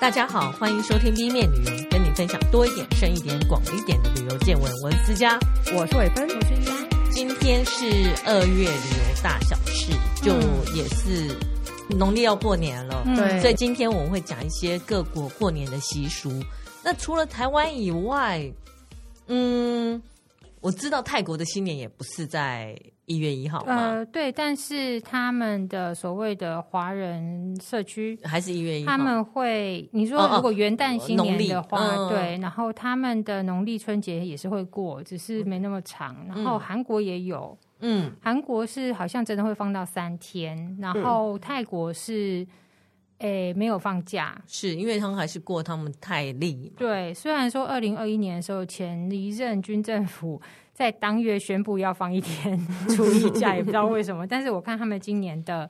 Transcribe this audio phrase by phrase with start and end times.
[0.00, 4.72] 大家好，欢迎收听 B 面旅游，跟你分享多一点、深一点、广一点的旅游见闻。
[4.82, 5.38] 我是思佳，
[5.76, 7.12] 我是伟芬，我是依安。
[7.12, 7.84] 今天是
[8.24, 10.32] 二月旅游大小事，就
[10.74, 11.36] 也是
[11.90, 16.32] 农历要过年了，对、嗯，所以今天我们会讲一些各国过年的习俗。
[16.82, 18.50] 那除了台湾以外，
[19.26, 20.02] 嗯。
[20.62, 22.78] 我知道泰国的新年也不是在
[23.10, 23.74] 一月一号吗？
[23.74, 28.92] 呃，对，但是他们的所谓的华人社区还是一月一号。
[28.92, 36.16] 他们会，你说如果元旦新年的话，哦哦、对，然后他们的农历春节也是会过，只是没那么长。
[36.28, 42.46] 然后韩国也有，嗯，韩国是好像真的会放到三天，然后泰国是。
[43.22, 46.72] 诶，没有放假，是因为他们还是过他们泰历。
[46.74, 50.40] 对，虽然说二零二一年的时候，前一任军政府
[50.80, 54.26] 在当月宣布要放一天 初一假，也不知道为什么。
[54.26, 55.68] 但是我看他们今年的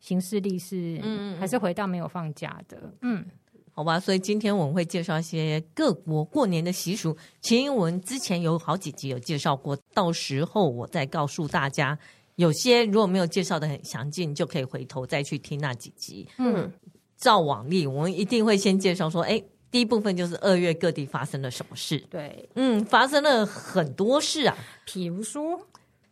[0.00, 2.92] 行事历是，嗯，还是回到没有放假的。
[3.02, 3.24] 嗯，
[3.70, 7.16] 好吧，所以今天我们会介绍一些各国过年的习俗。
[7.40, 11.96] 其实我们之前有好几集有介绍过，到时候我再告诉大家。
[12.34, 16.26] 有些如果没有介绍的很详尽，就可以回头再去听那几集。
[16.38, 16.68] 嗯，
[17.16, 19.40] 照往例，我们一定会先介绍说，哎，
[19.70, 21.98] 第一部分就是二月各地发生了什么事。
[22.10, 24.56] 对，嗯，发生了很多事啊。
[24.84, 25.60] 比如说，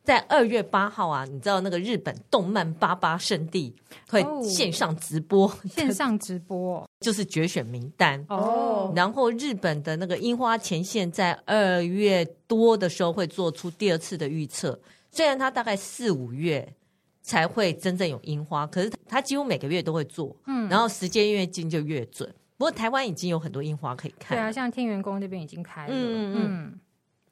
[0.04, 3.74] 在二月八号啊，你知道那个日本动漫八八圣地
[4.08, 8.92] 会线上直播，哦、线上直播 就是决选名单哦。
[8.94, 14.78] 然后日本的那个樱花前线在二月多的时候会做出第二次的预测。
[15.10, 16.74] 虽然它大概四五月
[17.22, 22.30] 才会真正有樱花，可是它几乎每个月都会做，嗯，然后时间越近就越准。
[22.56, 26.80] 不过台湾已经有很多樱花可以看，对啊，像天元宫那边已经开了，嗯嗯。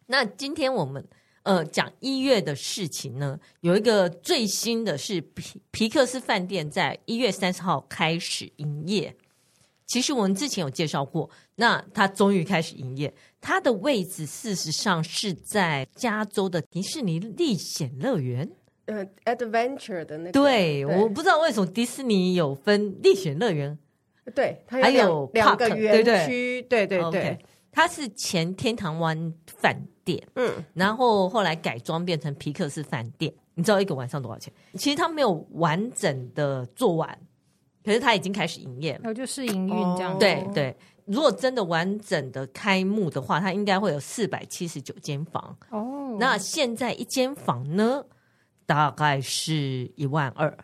[0.07, 1.03] 那今天我们
[1.45, 9.17] 呃讲一月的事情呢，有一个最新的是皮皮克斯饭店在一月三十号开始营业。
[9.87, 13.13] 其实我们之前有介绍过，那它终于开始营业。
[13.41, 18.51] 它的位置事实上是在加州的迪士尼历险乐园，
[18.87, 20.33] 呃，Adventure 的那个。
[20.33, 23.79] 对，对，我不知道为什么迪士尼有分历险乐园，
[24.33, 27.23] 对，它有两，还有两个园区，对对对，对。
[27.23, 27.39] Okay.
[27.73, 33.35] 它是前天堂湾饭店，嗯，然后后来改装变成皮克斯饭店。
[33.55, 34.53] 你知道一个晚上多少钱？
[34.75, 37.19] 其实它没有完整的做完。
[37.85, 40.19] 可是它已经开始营业，然后就试营运这样。
[40.19, 40.75] 对对，
[41.05, 45.55] 如果真的完整的开幕的话，它应该会有四百七十九间房。
[45.69, 48.03] 哦，那现在一间房呢，
[48.65, 50.57] 大概是一万二。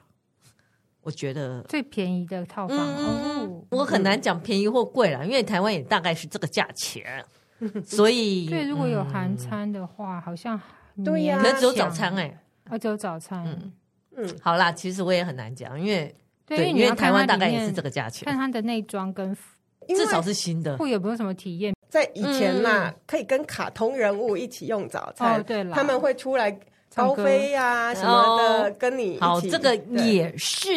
[1.03, 7.25] 我觉得最便宜的套房，嗯哦、我很难讲便宜或贵了，因为台湾也大概是这个价钱。
[7.85, 10.61] 所以，对，如果有含餐的话，嗯、好像
[11.05, 12.39] 对呀，可只有早餐哎、欸，
[12.71, 13.45] 啊，只有早餐。
[13.47, 13.73] 嗯，
[14.17, 16.15] 嗯好啦，其实我也很难讲，因为。
[16.47, 18.27] 对，因为台湾大概也是这个价钱。
[18.27, 19.33] 看它的内装跟
[19.87, 21.73] 至少是新的，会有没有什么体验？
[21.89, 25.39] 在以前嘛、嗯，可以跟卡通人物一起用早餐。
[25.39, 26.51] 哦、对了，他们会出来
[26.95, 29.19] 高飞呀、啊、什么的、哦，跟你。
[29.21, 30.71] 好，这个也是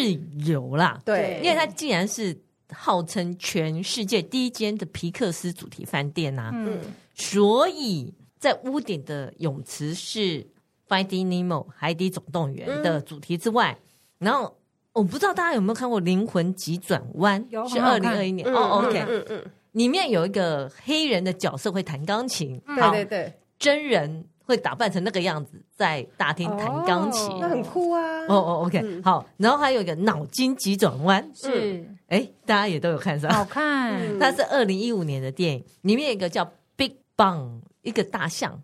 [0.46, 1.01] 有啦。
[1.03, 2.38] 对，因为它既然是
[2.72, 6.79] 号称全世界第一间的皮克斯主题饭店呐、啊，嗯，
[7.13, 10.46] 所以在屋顶的泳池是
[10.88, 13.78] Finding Nemo 海底总动员的主题之外，
[14.19, 14.56] 嗯、然后。
[14.94, 18.84] 我不知道大家有没有看过《灵魂急转弯》，是二零二一年哦。
[18.85, 28.01] OK，嗯嗯，里面有一个黑人的角色会弹钢琴，嗯、对对对，真人会打扮成那个样子在大厅弹钢琴，哦、那很酷啊。
[28.27, 34.19] 哦哦，OK，、嗯、好，然后还有一个脑筋急转弯，是哎，大家也都有看上，好看。
[34.19, 38.61] 它是二零一五年的电影，里面有一个叫 Big Bang，一个大象。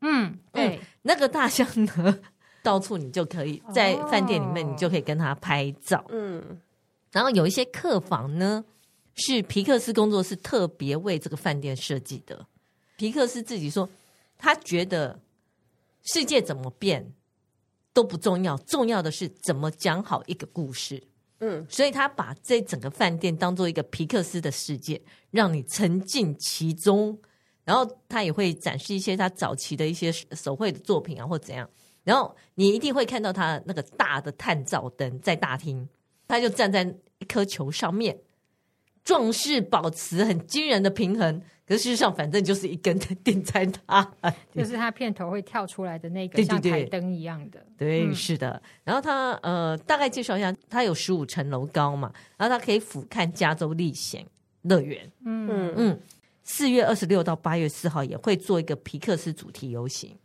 [0.00, 2.18] 嗯，对，嗯、那个大象呢？
[2.60, 6.04] 到处你就可以在饭店里面，你就可以跟他拍照。
[6.10, 6.42] 嗯，
[7.12, 8.64] 然后有一些客房呢，
[9.14, 12.46] 是皮克斯工作室特别为这个饭店设计的。
[12.96, 13.88] 皮克斯自己说，
[14.38, 15.20] 他觉得
[16.02, 17.12] 世界怎么变
[17.92, 21.02] 都不重要，重要的是怎么讲好一个故事。
[21.40, 25.00] 嗯，所以他把这整个饭店当做一个皮克斯的世界，
[25.30, 27.18] 让你沉浸其中。
[27.64, 31.68] 然后他也会展示一些他早期的一些手绘的作品啊，或怎样。
[32.02, 35.86] 然后你一定会看到他那个大的探照灯在大厅，
[36.26, 36.82] 他就站在
[37.18, 38.18] 一颗球上面，
[39.04, 41.42] 壮士保持很惊人的平衡。
[41.68, 44.10] 可是事实上，反正就是一根钉在他，
[44.56, 47.64] 就是它片头会跳出来的那个像台灯一样的。
[47.76, 48.62] 对，对，对，对，是的。
[48.84, 54.24] 然后他呃，大概介绍一下，他有十五层楼高嘛，然后他可以俯瞰加州历险
[54.62, 55.06] 乐园。
[55.26, 56.00] 嗯嗯，
[56.42, 60.16] 四月二十六到八月四号也会做一个皮克斯主题游行。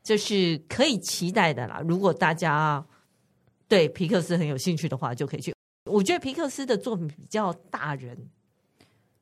[0.00, 1.82] 就是可以期待的啦。
[1.86, 2.82] 如果大家
[3.66, 5.52] 对皮克斯很有兴趣的话，就可以去。
[5.84, 8.16] 我觉得皮克斯的作品比较大人，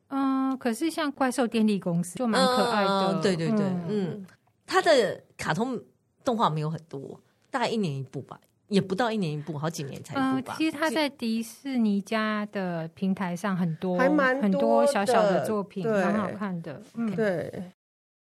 [0.09, 4.27] 嗯，可是像怪兽电力公司就蛮可爱的，嗯、对对对，嗯，嗯，
[4.65, 5.81] 它的卡通
[6.25, 7.21] 动画没有很多，
[7.51, 8.39] 大概一年一部吧，
[8.69, 10.55] 也不到一年一部，好几年才一部吧。
[10.55, 16.81] 嗯、其实它在迪士尼家的平台上很多，还蛮多很多小小的作品，蛮好看的。
[16.95, 17.73] 嗯，对，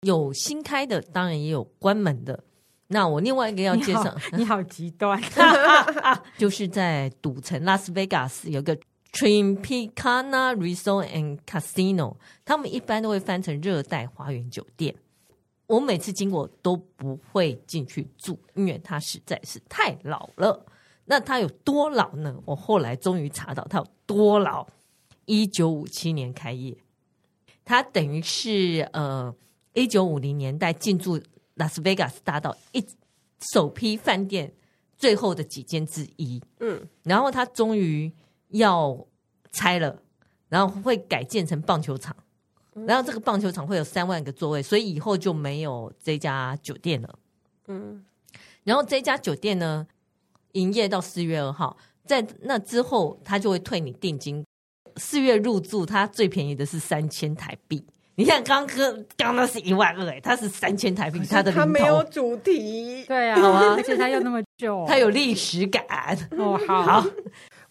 [0.01, 2.43] 有新开的，当然也有关门的。
[2.87, 5.17] 那我另外一个要介绍，你好极端，
[6.37, 8.77] 就是在赌城拉斯维加斯有个。
[9.11, 12.15] Tropicana Resort and Casino，
[12.45, 14.95] 他们一般都会翻成热带花园酒店。
[15.67, 20.65] 我每次经过都不会进去住，因为它实在是太老了。
[21.05, 22.35] 那它有多老呢？
[22.45, 24.65] 我后来终于查到它有多老。
[25.25, 26.75] 一九五七年开业，
[27.63, 29.33] 它等于是呃
[29.73, 31.21] 一九五零年代进驻
[31.55, 32.85] 拉斯维加斯大道一
[33.53, 34.51] 首批饭店
[34.97, 36.41] 最后的几间之一。
[36.59, 38.09] 嗯，然后它终于。
[38.51, 38.97] 要
[39.51, 39.97] 拆了，
[40.49, 42.15] 然后会改建成棒球场，
[42.85, 47.19] 然后这个棒球场会有三万个座位，所以以后就没有这家酒店了。
[47.67, 48.03] 嗯，
[48.63, 49.85] 然后这家酒店呢，
[50.53, 54.43] 营业到四月二号，在那之后他就会退你定金。
[54.97, 57.81] 四月入住，它最便宜的是三千台币。
[58.15, 65.83] 你看刚刚刚那是一万二，哎，它是三千台币，它的它没有主题，对啊， 好啊，而且它又那么旧，它有历史感。
[66.37, 66.83] 哦，好。
[66.83, 67.07] 好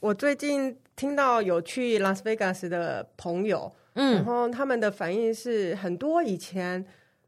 [0.00, 6.85] 我最近听到有去拉斯维加斯的朋友，嗯，然后他们的反应是很多以前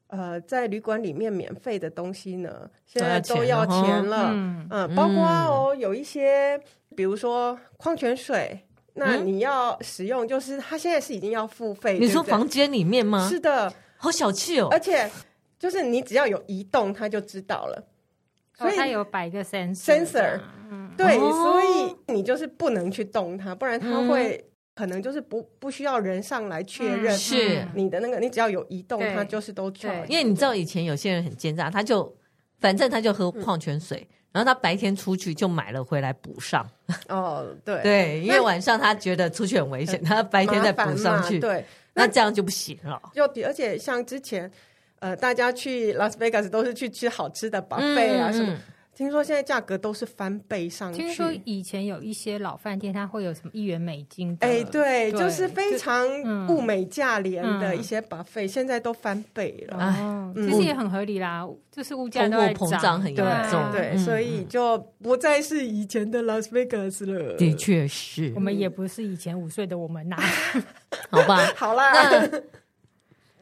[0.06, 6.58] 呃在旅馆里面免费的东西呢，现在都要钱了，嗯，嗯，包括哦有一些，
[6.96, 8.58] 比如说矿泉水，
[8.94, 11.98] 那你要使用，就是它现在是已经要付费。
[11.98, 13.28] 你说房间里面吗？
[13.28, 15.10] 是的，好小气哦，而且
[15.58, 17.84] 就是你只要有移动，它就知道了。
[18.54, 20.38] 所以它有摆个 sensor，
[20.70, 24.44] 嗯，对，所以你就是不能去动它，不然它会
[24.74, 29.90] 可能就是不不需要人上来确认是你的那个，你只要有移动，它就是都错。
[30.08, 32.14] 因为你知道以前有些人很奸诈，他就
[32.60, 36.66] 反正他就喝矿泉水，然后他白天出去就买了回来补上。
[37.08, 41.64] 哦，对 对，因为晚上他觉得出去很危险，他白天再补上去，对，
[41.94, 43.00] 那这样就不行了。
[43.14, 44.50] 就而且像之前。
[45.02, 48.56] 呃，大家去拉斯维加斯都是去吃好吃的 buffet 啊，什么？
[48.94, 50.98] 听说现在价格都是翻倍上去。
[50.98, 54.46] 听说以前有一些老饭店，它会有什么一元美金的？
[54.46, 56.06] 哎，对，就是非常
[56.48, 59.78] 物美价廉的一些 buffet，现在都翻倍了。
[59.78, 67.34] 哦，其实也很合理啦，就是物价都在膨胀很严重，对，所以就不再是以前的 Las Vegas 了。
[67.38, 70.16] 的确是，我们也不是以前五岁的我们呐。
[71.08, 72.30] 好吧， 好啦。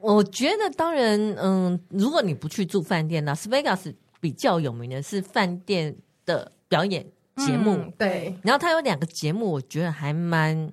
[0.00, 7.04] 我觉得当然，嗯，如果你不去住饭店，拉斯维加斯比较有名的是饭店的表演
[7.36, 8.38] 节目，嗯、对。
[8.42, 10.72] 然后他有两个节目，我觉得还蛮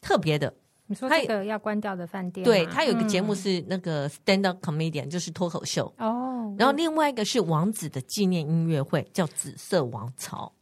[0.00, 0.52] 特别的。
[0.86, 6.52] 你说这个要关掉的饭店，对，他有一个节目是那个 stand up comedian，就是脱口秀哦。
[6.58, 10.52] 然后另外一个是王子的纪念音乐会，叫《紫色王朝》。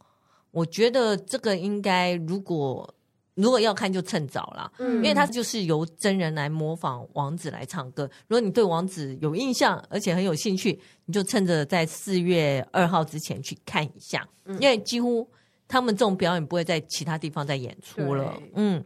[0.51, 2.93] 我觉得这个应该如果。
[3.41, 8.03] 如果要看就趁早了，嗯，因为他就是由真人来模仿王子来唱歌。
[8.27, 15.25] 如果你对王子有印象，而且很有兴趣，你就趁着在四月二号之前去看一下，因为几乎
[15.67, 18.33] 他们这种表演不会在其他地方再演出了。
[18.55, 18.83] 嗯，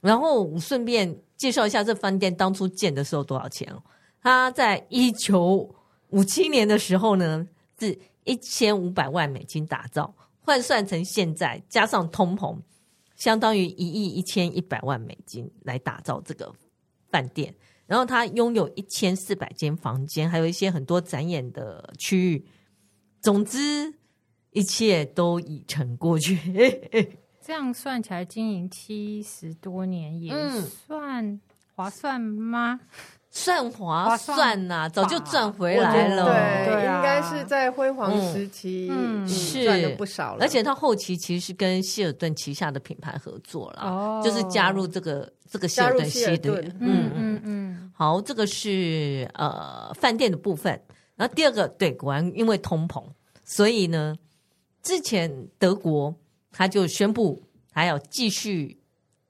[0.00, 3.82] 然后我顺便介绍一下这饭店当初建的时候多少钱哦？
[4.22, 5.68] 他在一九
[6.08, 7.46] 五七年的时候呢，
[7.78, 12.56] 是一千五百万美金打造，换算成现在加上通膨。
[13.22, 16.52] 相当于一亿一千一百万美金来打造这个
[17.08, 17.54] 饭店，
[17.86, 22.44] 然后它拥有一千四百间房间，还有一些很多展演的区域。
[23.20, 23.94] 总之，
[24.50, 26.36] 一切都已成过去。
[27.40, 31.40] 这样算起来，经营七十多年也算
[31.76, 32.80] 划算吗？
[32.82, 32.88] 嗯
[33.34, 36.26] 算划算呐、啊，早就赚回来了。
[36.26, 38.92] 对，对啊、应该是在辉煌时期
[39.26, 40.42] 是赚了不少了。
[40.42, 46.72] 而且他后期其实是跟希尔顿旗下的品牌合作了，哦、就是加入这个这个希尔顿系列。
[46.78, 47.92] 嗯嗯嗯。
[47.94, 50.78] 好，这个是呃饭店的部分。
[51.16, 53.02] 然后第二个，对，果然因为通膨，
[53.44, 54.14] 所以呢，
[54.82, 56.14] 之前德国
[56.50, 58.78] 他就宣布还要继续，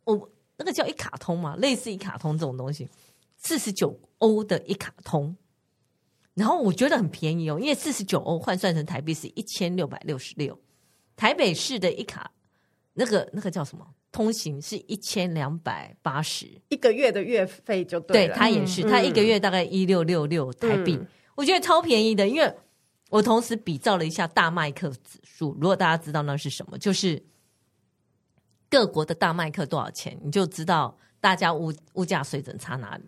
[0.04, 2.88] 哦，那个叫一卡通嘛，类似一卡通这种东西。
[3.42, 5.36] 四十九欧的一卡通，
[6.34, 10.56] 然后我觉得很便宜哦，因为四十九欧换算成台币是一千六百六十六。
[11.16, 12.30] 台北市的一卡，
[12.94, 13.84] 那个那个叫什么？
[14.12, 18.34] 通行是一千两百八十，一个月的月费就对了。
[18.34, 22.28] 对，他也是，他、嗯、一个月大概一六六六台币，嗯、我觉得超便宜的。
[22.28, 22.54] 因为
[23.10, 27.20] 我同时比照了一下大麦克指数，如果大家知道那是什么，就是
[28.70, 30.96] 各国的大麦克多少钱，你就知道。
[31.20, 33.04] 大家物物价水准差哪里？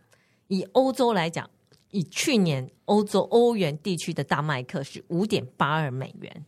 [0.49, 1.49] 以欧洲来讲，
[1.91, 6.45] 以去年欧洲欧元地区的大麦克是五点八二美元，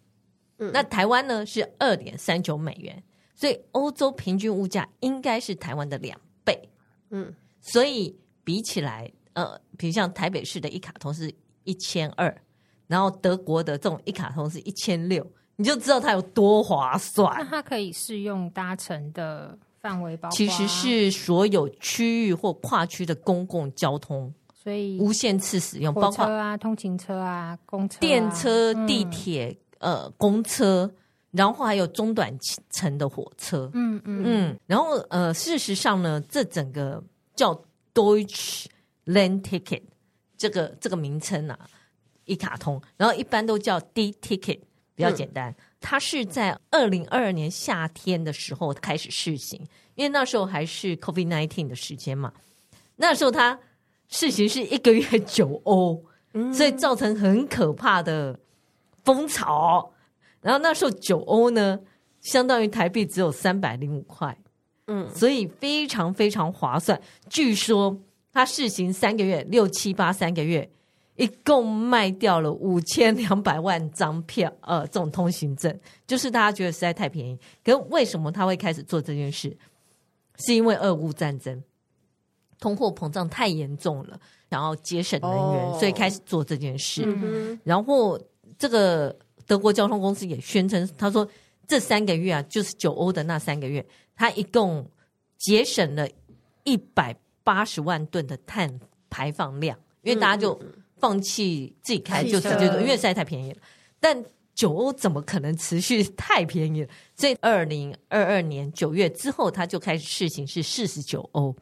[0.58, 3.02] 嗯，那台湾呢是二点三九美元，
[3.34, 6.68] 所以欧洲平均物价应该是台湾的两倍，
[7.10, 11.32] 嗯，所以比起来，呃，比如像台北市的一卡通是
[11.64, 12.36] 一千二，
[12.86, 15.26] 然后德国的这种一卡通是一千六，
[15.56, 17.34] 你就知道它有多划算。
[17.38, 19.58] 那它可以适用搭乘的。
[19.86, 30.90] 范围包括其实是所有区域或跨区的公共交通，所以无限次使用，包括啊、通勤车啊、公车、电车、地铁、嗯、呃、公车，
[31.30, 32.36] 然后还有中短
[32.70, 33.70] 程的火车。
[33.74, 34.58] 嗯嗯嗯。
[34.66, 37.00] 然后呃，事实上呢，这整个
[37.36, 37.54] 叫
[37.94, 38.66] Deutsche
[39.04, 39.82] Land Ticket
[40.36, 41.56] 这个这个名称啊，
[42.24, 44.58] 一卡通，然后一般都叫 D Ticket，
[44.96, 45.50] 比较简单。
[45.52, 49.60] 嗯它是在二零二二年夏天的时候开始试行，
[49.94, 52.32] 因为那时候还是 COVID nineteen 的时间嘛。
[52.96, 53.58] 那时候它
[54.08, 56.02] 试行是一个月九欧，
[56.52, 58.38] 所以造成很可怕的
[59.04, 59.92] 风潮。
[60.40, 61.78] 然后那时候九欧呢，
[62.20, 64.36] 相当于台币只有三百零五块，
[64.86, 67.00] 嗯，所以非常非常划算。
[67.28, 68.00] 据说
[68.32, 70.70] 它试行三个月，六七八三个月。
[71.16, 75.74] 一共卖掉了五千两百万张票， 呃，这种通行证，
[76.06, 77.38] 就是大家觉得实在太便宜。
[77.64, 79.56] 可是为什么他会开始做这件事？
[80.36, 81.62] 是因为俄乌战争，
[82.60, 84.20] 通货膨胀太严重了，
[84.50, 87.04] 然后节省能源，哦、所以开始做这件事。
[87.06, 88.20] 嗯、然后
[88.58, 91.26] 这个德国交通公司也宣称，他说
[91.66, 93.82] 这三个月啊，就是九欧的那三个月，
[94.14, 94.86] 他一共
[95.38, 96.06] 节省了
[96.64, 100.52] 一百八十万吨的碳排放量，因为大家就。
[100.62, 103.58] 嗯放弃自己开就直接做，因为实在太便宜了。
[104.00, 104.24] 但
[104.54, 106.88] 九欧怎么可能持续太便宜了？
[107.14, 111.54] 所以二零二二年九月之后，他就开始试行是四十九欧，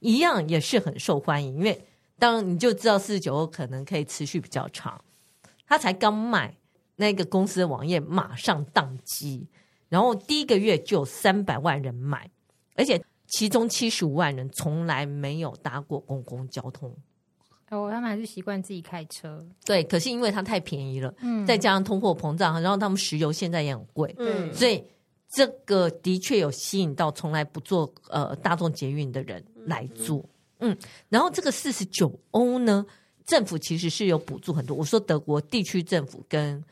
[0.00, 1.56] 一样也是很受欢迎。
[1.56, 1.82] 因为
[2.18, 5.02] 当然你就知道四十九欧可能可以持续比较长。
[5.66, 6.54] 他才刚卖
[6.96, 9.48] 那个公司的网页，马上宕机，
[9.88, 12.30] 然后第一个月就有三百万人买，
[12.74, 16.94] 而且其中七十五万人从来没有搭过公共交通。
[17.72, 19.42] 哦，他们还是习惯自己开车。
[19.64, 24.84] 对，可是因为它太便宜了，嗯，再加上通货膨胀，然后他们石油现在也很贵，嗯，所以
[25.30, 30.18] 这个的确有吸引到从来不坐呃大众捷运的人来坐，
[30.58, 32.84] 嗯，嗯，然后这个四十九欧呢，
[33.24, 34.76] 政府其实是有补助很多。
[34.76, 36.62] 我说德国地区政府跟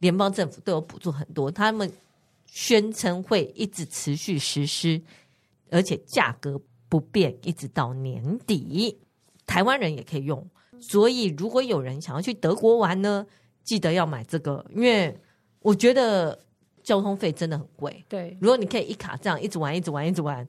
[0.00, 1.88] 联邦政府都有补助很多，他们
[2.46, 5.00] 宣称会一直持续实施，
[5.70, 8.98] 而且价格不变，一直到年底。
[9.48, 10.46] 台湾人也可以用，
[10.78, 13.26] 所以如果有人想要去德国玩呢，
[13.64, 15.18] 记得要买这个，因为
[15.60, 16.38] 我觉得
[16.82, 18.04] 交通费真的很贵。
[18.08, 20.46] 对，如果你可以一卡这样一直玩，一直玩，一直玩，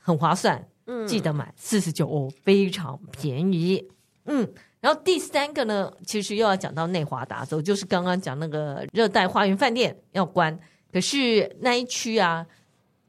[0.00, 0.66] 很划算。
[0.86, 3.86] 嗯，记得买四十九欧，非常便宜。
[4.24, 4.46] 嗯，
[4.80, 10.58] 然后第三个呢，其实又要讲到内华达州，就是刚刚讲那个热带花园饭店要关，
[10.90, 12.46] 可是那一区啊，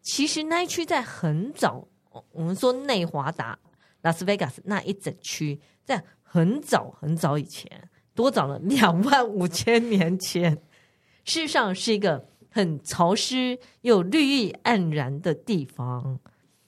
[0.01, 1.87] 其实那一区在很早，
[2.33, 3.57] 我们说内华达。
[4.05, 10.53] 拉斯维加斯那一整区，在很早很早以前，多早了两万五千年前，
[11.25, 16.19] 事实上是一个很潮湿又绿意盎然的地方。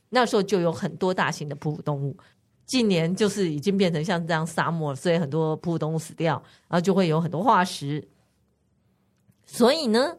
[0.10, 2.17] 那时候就有很多大型的哺乳动物，
[2.65, 8.08] 近年就是已经变成像这样沙漠，所以很多哺乳动物死掉，然后就会有很多化石。
[9.46, 10.17] 所以呢，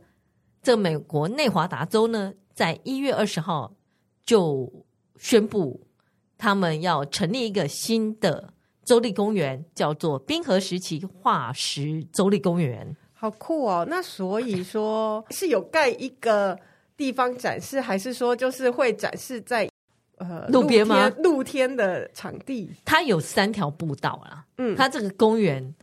[0.62, 3.74] 这美国内华达州呢，在一月二十号
[4.24, 4.72] 就
[5.16, 5.87] 宣布。
[6.38, 8.54] 他们要成立一个新的
[8.84, 12.96] 州立公园，叫做冰河时期化石州立公园。
[13.12, 13.84] 好酷哦！
[13.90, 16.56] 那所以说是有盖一个
[16.96, 19.68] 地方展示，还是说就是会展示在
[20.18, 21.10] 呃路边吗？
[21.18, 22.70] 露天的场地？
[22.84, 24.46] 它有三条步道啊。
[24.58, 25.74] 嗯，它这个公园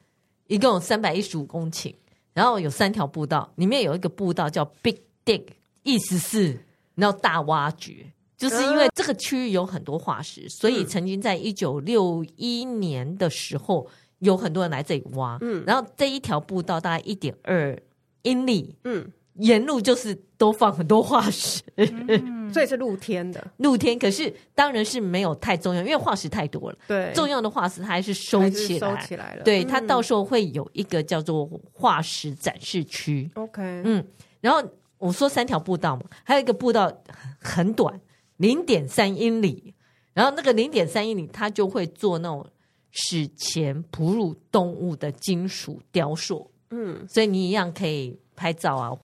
[0.47, 1.93] 一共有三百一十五公顷，
[2.33, 5.43] 然后有三条步道，里面有一个步道叫 Big Dig，
[5.83, 6.57] 意思是
[6.95, 8.13] 你要大挖掘。
[8.37, 13.87] 就是因为这个区域有很多化石，所以曾经在一九六一年的时候，
[14.19, 15.37] 有很多人来这里挖。
[15.41, 17.77] 嗯，然后这一条步道大概一点二
[18.23, 23.45] 英里，嗯，沿路就是都放很多化石，嗯，所以是露天的。
[23.57, 26.77] 露天，可是当然是没有太重要，因为化石太多了。
[26.87, 29.43] 对，重要的化石它还是收起来，收起来了。
[29.43, 33.29] 对，它到时候会有一个叫做化石展示区。
[33.35, 34.05] OK，嗯，
[34.41, 34.61] 然后
[34.97, 36.91] 我说三条步道嘛，还有一个步道
[37.39, 37.97] 很短。
[38.37, 39.73] 零点三英里，
[40.13, 42.45] 然后那个零点三英里，它就会做那种
[42.91, 48.97] 史前哺乳动物的金属雕塑，嗯，所以你一样可以拍照啊。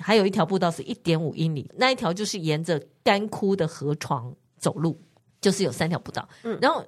[0.00, 4.96] 还有一条步道是一点五英里，那一条就是沿着干枯的河床走路，
[5.40, 6.28] 就是有三条步道。
[6.44, 6.84] 嗯，然后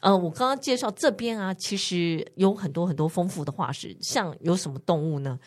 [0.00, 5.38] 呃，我刚刚介绍这边啊，其实有很多很多丰富的化石，像有什么动物呢？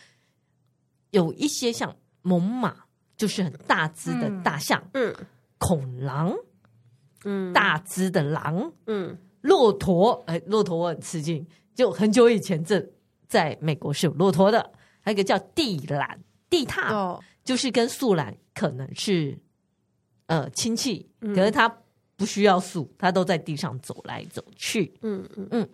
[1.09, 2.71] 有一些像猛犸，
[3.17, 5.15] 就是很大只的大象，嗯，
[5.59, 6.33] 恐狼，
[7.25, 12.83] 嗯，大只的狼，嗯，骆驼，哎，骆驼我很吃惊，就很久以前这
[13.27, 19.37] 在美国是有骆驼的，还有一个叫地懒、地獭，哦，就是跟树懒可能是
[20.25, 21.69] 呃亲戚，可是它
[22.15, 25.47] 不需要树，它都在地上走来走去，嗯嗯。
[25.51, 25.69] 嗯，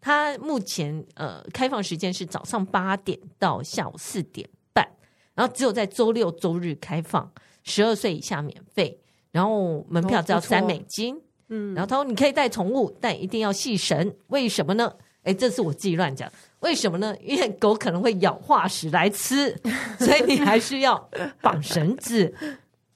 [0.00, 4.86] 它目前呃开放时间是早上八点到下午四点半。
[5.34, 7.32] 然后只有在周六周日开放，
[7.64, 9.00] 十二岁以下免费，
[9.34, 11.20] 然后门票只要三美金。
[11.48, 14.14] 嗯，然后他说你可以带宠物，但一定要系绳。
[14.28, 14.94] 为什么呢？
[15.24, 16.30] 哎，这是我自己乱讲。
[16.60, 17.12] 为什么呢？
[17.20, 19.50] 因为狗可能会咬化石来吃，
[19.98, 21.10] 所以你还是要
[21.40, 22.32] 绑绳子。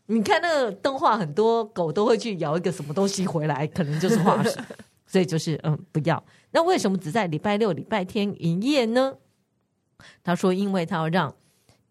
[0.07, 4.57] 你看那个动画，很多狗都会去咬一个什么东西回来，可能就是化石。
[5.07, 6.23] 所以就是嗯，不要。
[6.53, 9.17] 那为什么只在礼拜六、礼拜天营业呢？
[10.23, 11.35] 他说，因为他要让。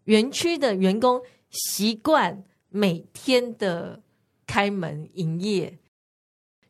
[0.04, 4.00] 园区的员工习惯每天的
[4.48, 5.78] 开门营业，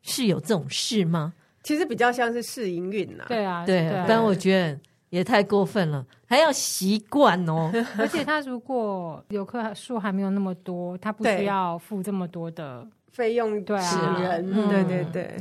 [0.03, 1.33] 是有这种事吗？
[1.63, 3.25] 其实比较像是试营运呐。
[3.27, 7.71] 对啊，对，但我觉得也太过分了，还要习惯哦。
[7.97, 15.35] 而且他如果游客数还没有那么多，他不需要付这么多的 费用，对啊，人，嗯、对对对。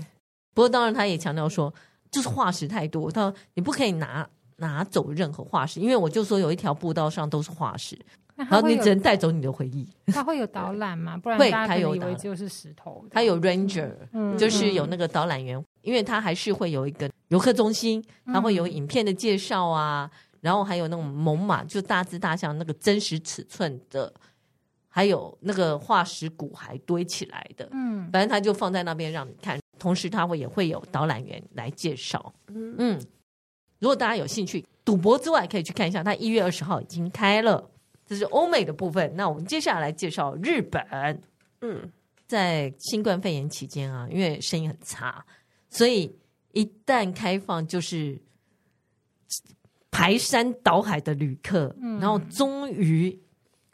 [0.55, 1.73] 不过当然，他也强调说，
[2.11, 4.27] 就是化石太多，他说你不可以拿。
[4.61, 7.97] 拿走任何化石，因为我就说有一条步道上都是化石，
[8.39, 9.87] 然后你只能带走你的回忆。
[10.07, 11.17] 它会有导览吗？
[11.17, 13.05] 不然大家以为就是石头。
[13.11, 24.13] 它有 ranger，嗯，就是有那个导览员，嗯，因为它还是会有一个游客中心，它会有影片的介绍啊，嗯，然后还有那种猛犸，就大只大象那个真实尺寸的，
[24.89, 32.75] 还有那个化石骨骸堆起来的，嗯，反正他就放在那边让你看，同时它会也会有导览员来介绍，嗯。
[32.79, 33.01] 嗯
[33.81, 37.71] 如果大家有兴趣，赌博之外可以去看一下，他一月二十号已经开了。
[38.09, 39.15] 这是欧美的部分。
[39.15, 40.83] 那我们接下来介绍日本。
[41.61, 41.93] 嗯，
[42.27, 45.25] 在新冠肺炎期间啊，因为生意很差，
[45.69, 46.11] 所以
[46.53, 48.19] 一旦开放，就是
[49.91, 51.75] 排山倒海的旅客。
[51.81, 53.17] 嗯，然后终于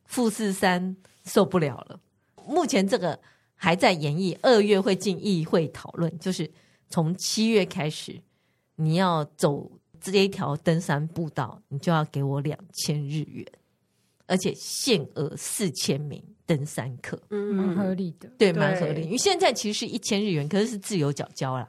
[0.04, 2.00] 富士山受不了了。
[2.46, 3.18] 目前这个
[3.54, 6.50] 还在演绎，二月会进议会讨论，就是
[6.88, 8.20] 从七月开始，
[8.74, 9.70] 你要走。
[10.00, 13.46] 这一条登山步道，你就要给我两千日元，
[14.26, 19.02] 而且限额四千名登山客，嗯，蛮合理的，对，蛮合理。
[19.02, 21.68] 因为现在其实是一千日元，可是是自由缴交啦。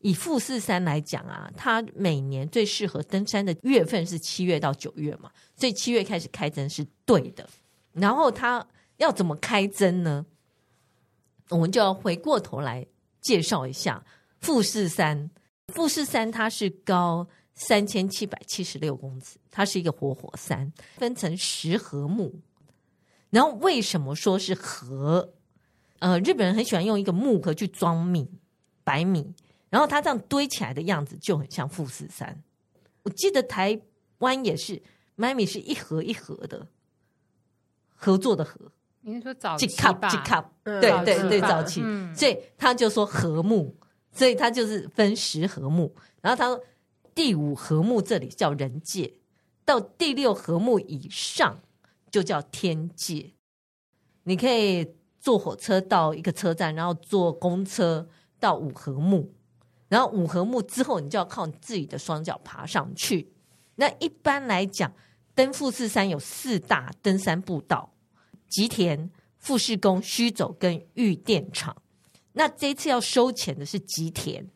[0.00, 7.48] 以富士山来讲啊，它每年最适合登山的月份是七月到九月嘛，所以七月开始开征是对的。
[7.92, 8.64] 然后它
[8.98, 10.24] 要怎么开征呢？
[11.48, 12.86] 我们就要回过头来
[13.20, 14.04] 介绍一下
[14.40, 15.30] 富士山。
[15.68, 22.32] 富士山它是高三千七百七十六公尺，它是一个活火山，分成十和木。
[23.30, 25.32] 然后为什么说是和？
[25.98, 28.30] 呃，日本人很喜欢用一个木盒去装米、
[28.84, 29.34] 白米，
[29.70, 32.40] 然后它这样堆起来的样子就很像富士山。
[33.02, 33.80] 我记得台
[34.18, 34.80] 湾也是
[35.14, 36.68] 买米是一盒一盒的
[37.94, 38.70] 合作的盒。
[39.00, 40.08] 你是说早期吧？
[40.62, 43.74] 对对对，对，早期，嗯，所以他就说和木。
[44.12, 46.58] 所以他就是分十和木，然后他说
[47.16, 49.14] 第五合目这里叫人界，
[49.64, 51.62] 到第六合目以上
[52.10, 53.32] 就叫天界。
[54.24, 54.86] 你可以
[55.18, 58.06] 坐火车到一个车站，然后坐公车
[58.38, 59.32] 到五合目，
[59.88, 63.32] 然后五合目之后你就要靠你自己的双脚爬上去。
[63.76, 64.92] 那一般来讲，
[65.34, 67.94] 登富士山有四大登山步道：
[68.46, 71.74] 吉田、富士宫、须走跟御殿场。
[72.34, 74.46] 那这一次要收钱的是吉田，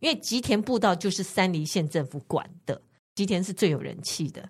[0.00, 2.80] 因为吉田步道就是三梨县政府管的，
[3.14, 4.46] 吉田是最有人气的。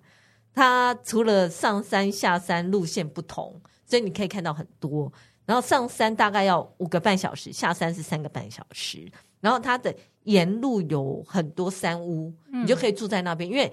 [0.53, 5.11] 它除了上山下山路线不同，所以你可以看到很多。
[5.45, 9.09] 然后上山大概要五个半小时，下山是三个半小时。
[9.39, 13.71] 然后它的沿路有很多山屋，你就可以住在那边，因为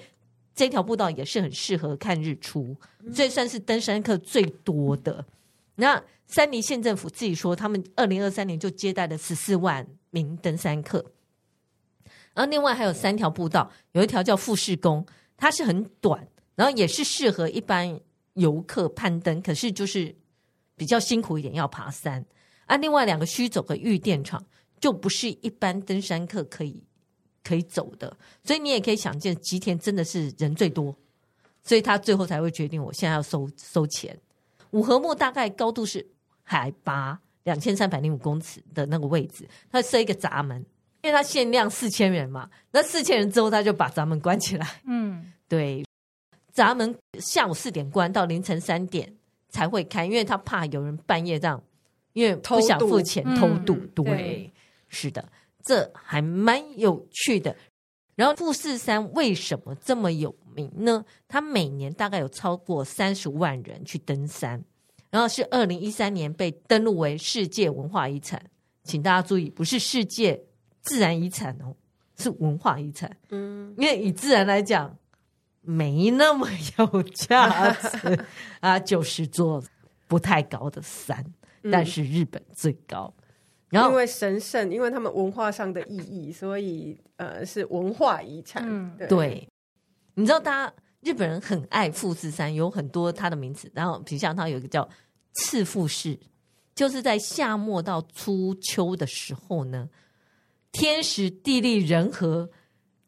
[0.55, 2.75] 这条步道也是很适合看日出，
[3.13, 5.25] 所以算是登山客最多的。
[5.77, 11.05] 那山梨县政府自己说，他们二零二三年就接待了十四万名登山客。
[12.39, 15.05] 然后另外还有三条步道，有一条叫富士宫，
[15.37, 16.25] 它是很短，
[16.55, 18.01] 然后也是适合一般
[18.35, 20.15] 游客攀登，可是就是
[20.77, 22.25] 比较辛苦一点，要爬山。
[22.67, 24.41] 啊，另外两个须走和御殿场
[24.79, 26.81] 就不是一般登山客可以
[27.43, 30.95] 可以走的，所以你也可以想见，吉田真的是人最多，
[31.65, 34.17] 所以他最后才会决定，我现在要收收钱。
[34.71, 36.09] 五合目大概高度是
[36.45, 40.65] 海拔两千三百零五公尺的那个位置，他设一个闸门，
[41.03, 44.67] 因为他限量四千人嘛，那四千人之后他就把闸门关起来。
[44.85, 45.85] 嗯， 对，
[46.53, 49.13] 闸门下午四点关到凌晨三点
[49.49, 51.63] 才会开，因为他怕有人半夜这样，
[52.15, 53.75] 因为不想付钱偷渡。
[53.75, 54.53] 嗯、对，对
[54.89, 55.27] 是的，
[55.63, 57.55] 这还蛮有趣的。
[58.17, 61.05] 然后富士山为什么这么有名呢？
[61.29, 64.61] 它每年大概有超过三十万人去登山，
[65.11, 68.43] 然后是二零一三年被登录为世界文化遗产，
[68.83, 70.43] 请大家注意，不是世界
[70.89, 71.77] 自然遗产哦，
[72.17, 73.17] 是文化遗产。
[73.29, 74.97] 嗯，因为以自然来讲，
[75.61, 76.49] 没那么
[76.79, 78.19] 有价值
[78.61, 79.63] 啊，就是座
[80.07, 81.25] 不太高的山，
[81.71, 83.13] 但是日本最高。
[83.69, 88.65] 然后因为神圣，因为他们文化上的意义，所以呃是文化遗产。
[88.67, 89.49] 嗯、对，对，
[90.15, 93.71] 你知道，大家日本人很爱富士山，有很多它的名字。
[93.75, 94.89] 然后，比如像它有一个叫
[95.35, 96.19] 赤富士，
[96.75, 99.87] 就是在夏末到初秋的时候呢，
[100.79, 102.49] 天时地利人和，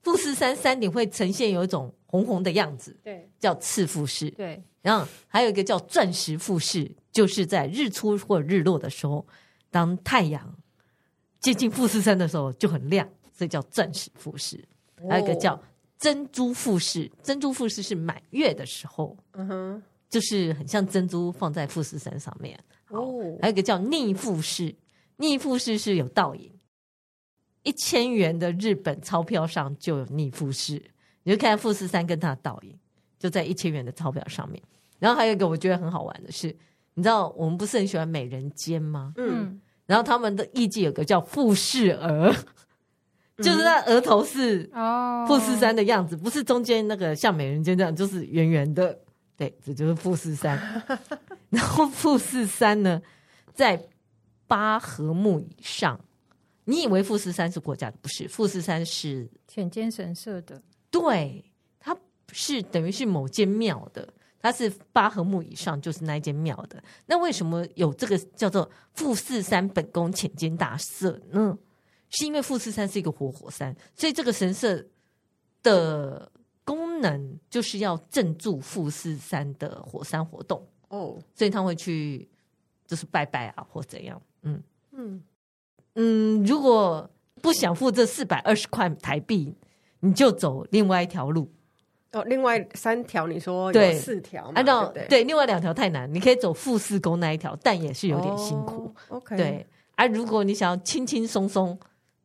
[0.03, 2.99] 富士山山顶会呈现有一种红红的样子。
[3.05, 4.29] 对，叫赤富士。
[4.33, 9.25] 对，然后还有一个叫钻石富士，就是在日出或日落的时候。
[9.71, 10.53] 当太阳
[11.39, 14.61] 接近富士山的时候就很亮，所以叫钻石富士。
[15.09, 15.63] 还有一个叫
[15.97, 22.59] 珍珠富士，珍珠富士是满月的时候，嗯哼，就是很像珍珠放在富士山上面。
[22.89, 23.07] 哦，
[23.41, 24.75] 还有一个叫逆富士，
[25.19, 26.51] 逆富士是有倒影，
[27.63, 30.83] 一千元的日本钞票上就有逆富士，
[31.23, 32.79] 你就看富士山跟它的倒影，
[33.19, 34.63] 就在一千元的钞票上面。
[34.99, 36.57] 然后还有一个我觉得很好玩的是。
[36.95, 39.15] 你知道我们不是很喜欢美人尖吗？
[39.17, 42.35] 嗯，然后他们的艺伎有个叫富士额，
[43.37, 48.99] 嗯、就是那额头是哦富士山的样子，哦、不是中间那个像美人尖这样，就是圆圆的。
[49.37, 50.59] 对，这就是富士山。
[51.49, 53.01] 然后富士山呢，
[53.55, 53.81] 在
[54.47, 55.99] 八合目以上。
[56.71, 57.97] 你以为富士山是国家的？
[58.01, 60.63] 不是，富士山是浅间神社的。
[60.91, 61.45] 对，
[61.81, 61.97] 它
[62.33, 64.09] 是等于是某间庙的。
[64.43, 66.83] 它是八合目以上，就是那一间庙的。
[67.05, 71.59] 那为什么有这个叫做富士山本宫浅间大社呢？
[72.09, 74.83] 是因为富士山是一个活火山，所以这个神社
[75.63, 76.33] 的
[76.65, 81.23] 功能就是要镇住富士山的火山活动哦。
[81.35, 82.27] 所以他会去
[82.87, 84.21] 就是拜拜啊，或怎样。
[84.41, 85.23] 嗯嗯
[85.95, 87.09] 嗯，如果
[87.41, 89.55] 不想付这四百二十块台币，
[90.01, 91.51] 你就走另外一条路。
[92.13, 98.93] 哦，另外三条你说有四条，按照对，对另外两条太难，你可以走富士宫那一条，但也是有点辛苦。
[99.09, 101.79] Oh, OK，对，而、啊、如果你想要轻轻松松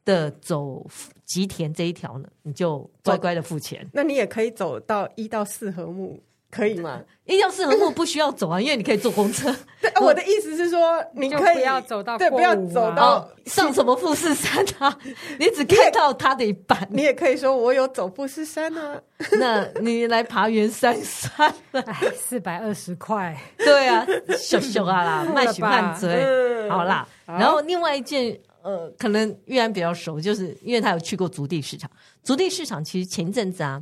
[0.03, 0.85] 的走
[1.23, 3.87] 吉田这一条呢，你就乖乖的付钱。
[3.93, 6.19] 那你也可以走到一到四合目。
[6.55, 7.01] 可以吗？
[7.25, 9.53] 一到四合目不需要走啊，因为你可以坐公车。
[9.81, 14.97] 对，我的意思是说， 你可以不要走到对，不要走到上什么富士山啊？
[15.37, 16.87] 你只看到它的一半。
[16.89, 19.01] 你也可以说我有走富士山啊。
[19.39, 23.35] 那你来爬圆山山，哎，四百二十块。
[23.57, 24.05] 对啊，
[24.37, 26.69] 秀秀啊啦，卖血拌嘴。
[26.69, 31.89] 好啦，然后另外一件，呃，可能玉安比较熟，就是因为他有去过足地市场。
[32.23, 33.81] 足地市场其实前阵子啊。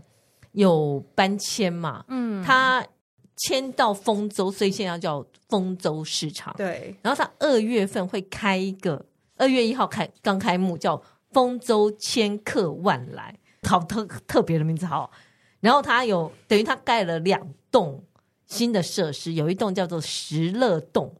[0.54, 2.04] 有搬迁嘛？
[2.08, 2.84] 嗯，他
[3.36, 6.54] 迁到丰州，所以现在叫丰州市场。
[6.56, 9.06] 对，然后他二月份会开一个，
[9.38, 15.12] 二月一号开刚开幕，叫丰州千客万来，好特特别的名字，好。
[15.60, 18.04] 然后他有等于他盖了两栋
[18.46, 21.14] 新的设施，有一栋叫做石乐栋，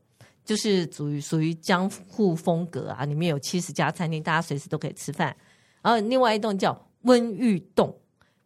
[0.46, 5.36] 就是属于属于江户风格啊，里面有七十家餐厅，大家随时都可以吃饭。
[5.82, 7.98] 然后另外一栋叫温玉栋。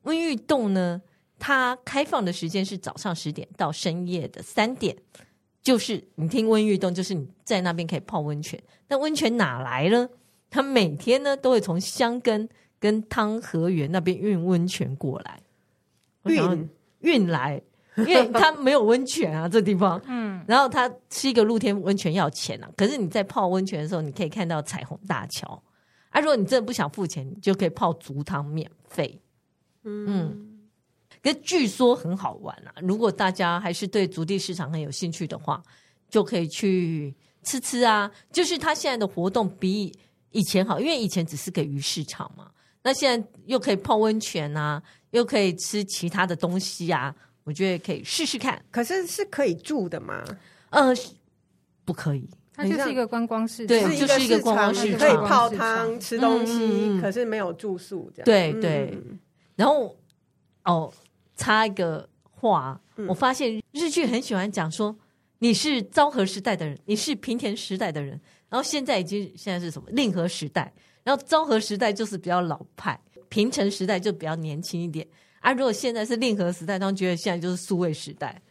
[0.08, 1.00] 温玉洞呢，
[1.38, 4.96] 它开放的时间是早上十点到深夜的三点，
[5.62, 8.60] 就是你听温玉洞，就是你在那边可以泡温泉。
[8.88, 10.10] 那温泉哪来呢？
[10.50, 12.48] 它每天呢都会从香根
[12.80, 15.42] 跟汤和园那边运温泉过来，
[16.24, 17.62] 运运来，
[17.98, 20.02] 因为它没有温泉啊， 这地方。
[20.08, 25.62] 嗯，然后它是一个露天温泉要钱啊，可是你在泡温泉的时候，你可以看到彩虹大桥。
[26.12, 29.22] 啊，如果你真的不想付钱，你就可以泡足汤免费。
[29.88, 30.60] 嗯，
[31.24, 32.74] 可据说很好玩啊！
[32.82, 35.62] 如果大家还是对足地市场很有兴趣的话，
[36.10, 38.10] 就可以去吃吃啊。
[38.32, 39.94] 就是他现在的活动比
[40.32, 42.52] 以前好，因为以前只是个鱼市场嘛，
[42.84, 47.16] 那现在又可以泡温泉啊，又可以吃其他的东西啊。
[47.44, 48.62] 我觉得可以试试看。
[48.70, 50.22] 可是是可以住的吗？
[50.70, 50.94] 呃，
[51.86, 58.26] 不可以，它就是一个观光市场，对，就是一个观光市场，可以泡汤吃东西，嗯、可是没有住宿这样。
[58.26, 59.02] 对对。
[59.58, 59.98] 嗯然后，
[60.64, 60.94] 哦，
[61.36, 64.96] 插一个话，嗯、我发现日剧很喜欢讲说，
[65.40, 70.72] 你是昭和时代的人，你是平田时代的人，然后现在已经现在是什么令和时代，
[71.04, 75.06] 然后昭和时代就是比较老派，平成时代就比较年轻一点。
[75.40, 78.42] 啊，如果现在是令和时代，他们觉得现在就是数位时代，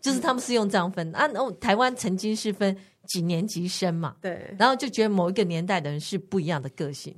[0.00, 1.14] 就是他们是用这样分。
[1.14, 2.76] 啊，哦，台湾曾经是分
[3.06, 7.14] 几年级生嘛，对，然后就觉得某一个年代的人是不一样的个性。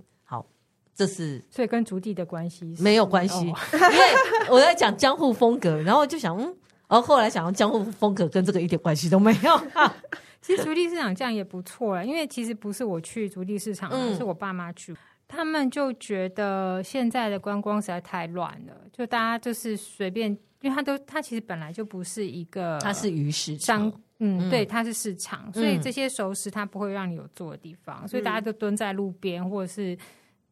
[0.95, 6.45] 好，这是所以跟竹地的关系没有关系，因为我在讲江户风格，然后就想，嗯，
[6.89, 9.61] 然后后来想，江户风格跟这个一点关系都没有。
[10.41, 14.95] 其实竹地市场这样也不错了，因为其实不是我去竹地市场，嗯、是我爸妈去，
[15.27, 20.31] 他们就觉得现在的观光实在太乱了，就大家就是随便，
[20.61, 29.97] 因为他都他其实本来就不是一个，它是鱼市场，嗯，对，它是市场，所以这些熟食它不会让你有坐的地方，嗯、所以大家都蹲在路边或者是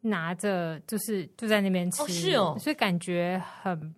[0.02, 3.94] 拿着，就是就在那边吃，哦是哦，所以感觉很。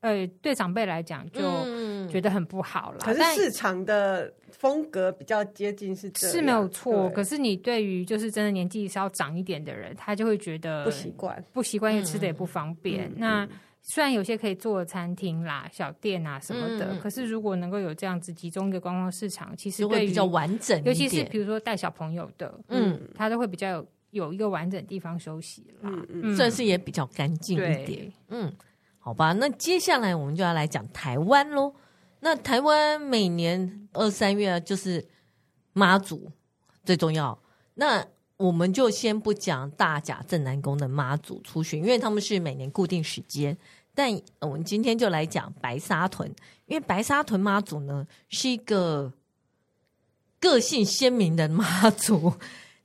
[0.00, 1.40] 呃，对长辈来讲就
[2.10, 2.98] 觉得很不好了。
[2.98, 7.08] 可是市场的风格比较接近是这样，是没有错。
[7.08, 13.10] 可是你对于就是真的年纪稍长一点的人，他就会觉得不习惯，不习惯，因为吃的也不方便。
[13.16, 13.48] 那
[13.80, 20.84] 虽然有些可以做的餐厅啦、小店啊什么的，可是如果能够有这样子集中一个观光市场，其实会比较完整。
[20.84, 25.90] 尤其是比如说带小朋友的，嗯，他都会比较有有一个完整地方休息啦，
[26.36, 28.50] 算是也比较干净一点，嗯。
[28.98, 31.74] 好吧，那接下来我们就要来讲台湾喽。
[32.20, 35.06] 那台湾每年二三月就是
[35.74, 36.32] 妈祖
[36.86, 37.38] 最重要。
[37.74, 38.02] 那
[38.38, 43.54] 我们就先不讲大甲镇南宫的妈祖出巡，因为他们是每年固定时间。
[43.94, 46.26] 但我们今天就来讲白沙屯，
[46.64, 49.12] 因为白沙屯妈祖呢是一个
[50.40, 52.32] 个性鲜明的妈祖，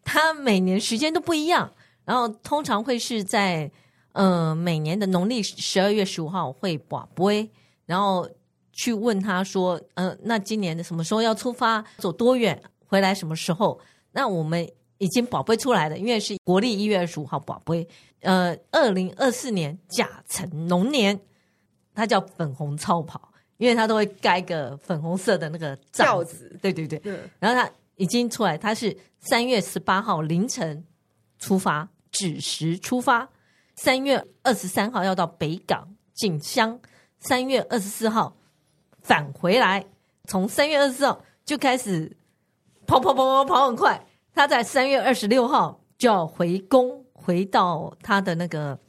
[0.04, 1.72] 他每年时间都不一样，
[2.06, 3.72] 然后通常会是在。
[4.14, 7.48] 嗯、呃，每年的农历十二月十五号会保杯，
[7.86, 8.28] 然后
[8.74, 11.82] 去问他说：“嗯、呃，那今年的什么时候要出发？
[12.00, 12.60] 走多远？
[12.88, 13.80] 回来什么时候？”
[14.12, 17.88] 那我们已经保杯出来了，因为是国历一月二十五号保杯。
[18.22, 21.18] 呃，二零二四年甲辰龙年，
[21.94, 26.58] 它叫粉红超跑，因为它都会盖个粉红色的那个罩子。
[26.62, 30.86] 对对对，对然后它已经出来，他是三月十八号凌晨
[31.38, 33.30] 出发，子时出发。
[33.76, 36.80] 三月二十三号要到北港进香，
[37.20, 38.36] 三月二十四号
[39.02, 39.86] 返回来。
[40.28, 42.16] 从三月二十四号就开始
[42.88, 44.06] 跑跑跑跑跑很快。
[44.34, 48.80] 他在三月二十六号就要回宫，回到他的那个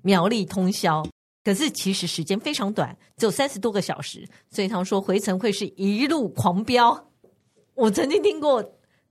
[0.00, 1.04] 苗栗通宵。
[1.42, 7.10] 可是其实时间非常短，只有三十多个小时，所以他们说回程会是一路狂飙。
[7.74, 8.64] 我曾经听过。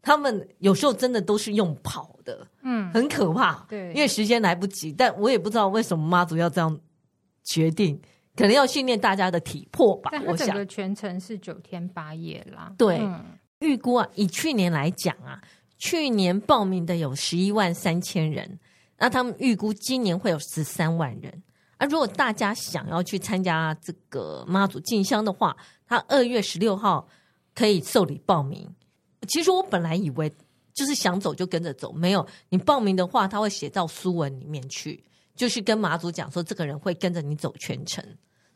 [0.05, 4.91] 他们有时候真的都是用跑的，嗯，很可怕，对，因为时间来不及。
[4.91, 6.77] 但我也不知道为什么妈祖要这样
[7.41, 7.97] 决定，
[8.35, 10.11] 可能要训练大家的体魄吧。
[10.27, 12.69] 我想整个全程是九天八夜啦。
[12.77, 13.23] 对，嗯、
[13.59, 15.41] 预估啊，以去年来讲啊，
[15.77, 18.59] 去年报名的有十一万三千人，
[18.97, 21.43] 那他们预估今年会有十三万人。
[21.77, 25.55] 啊，如果大家想要去参加这个妈祖进香的话，
[25.87, 27.07] 他二月十六号
[27.55, 28.67] 可以受理报名。
[29.27, 30.29] 其实我本来以为
[30.73, 35.01] 就是想走就跟着走，没有你报名的话，他会写到书文里面去，
[35.33, 38.03] 就是跟马祖讲说这个人会跟着你走全程。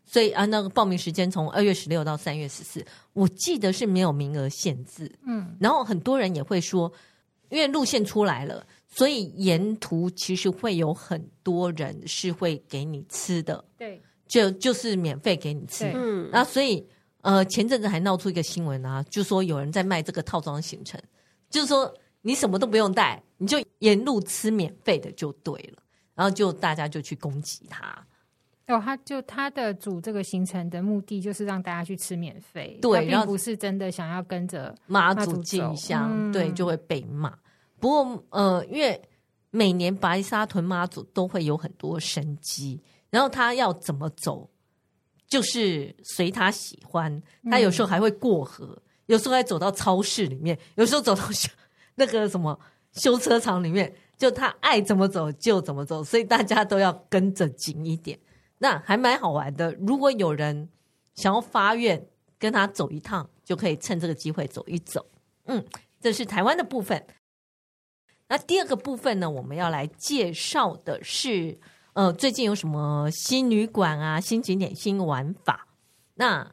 [0.03, 5.09] 所以啊，那个报名时间从二月十六到三月十四，我记得是没有名额限制。
[5.25, 6.91] 嗯，然后很多人也会说，
[7.49, 15.89] 因为路线出来了，所以沿途其实会有很多人是会给你吃的，对，就就是免费给你吃。
[15.95, 16.85] 嗯，然后所以。
[17.27, 20.97] 呃，前阵子还闹出一个新闻啊，就说有人在卖这个套装行程，
[21.49, 25.83] 就是说你什么都不用带，你就沿路吃免费的就对了，
[26.15, 28.01] 然后就大家就去攻击他。
[28.67, 37.37] 哦，他就他的组这个行程的目的就是让大家去吃免费，对，并不是真的想要跟着妈祖进香，对，就会被骂。
[37.77, 39.01] 不过呃，因为
[39.51, 44.49] 每年白沙屯妈祖都会有很多神机，然后他要怎么走？
[45.27, 51.49] 就是随他喜欢，他有时候还会过河，嗯、有时候还走到超市里面，有时候走到修
[51.95, 52.57] 那个什么
[52.93, 58.17] 修车厂里面，就他爱怎么走就怎么走，所以大家都要跟着紧一点。
[58.59, 59.73] 那还蛮好玩的。
[59.73, 60.69] 如果有人
[61.13, 62.07] 想要发愿
[62.39, 65.05] 跟他走一趟，就可以趁这个机会走一走。
[65.45, 65.65] 嗯，
[65.99, 67.05] 这是台湾的部分。
[68.29, 71.59] 那第二个部分呢，我们要来介绍的是。
[71.97, 75.67] 呃，最近有什么新旅馆啊、新景点、新玩法？
[76.13, 76.47] 那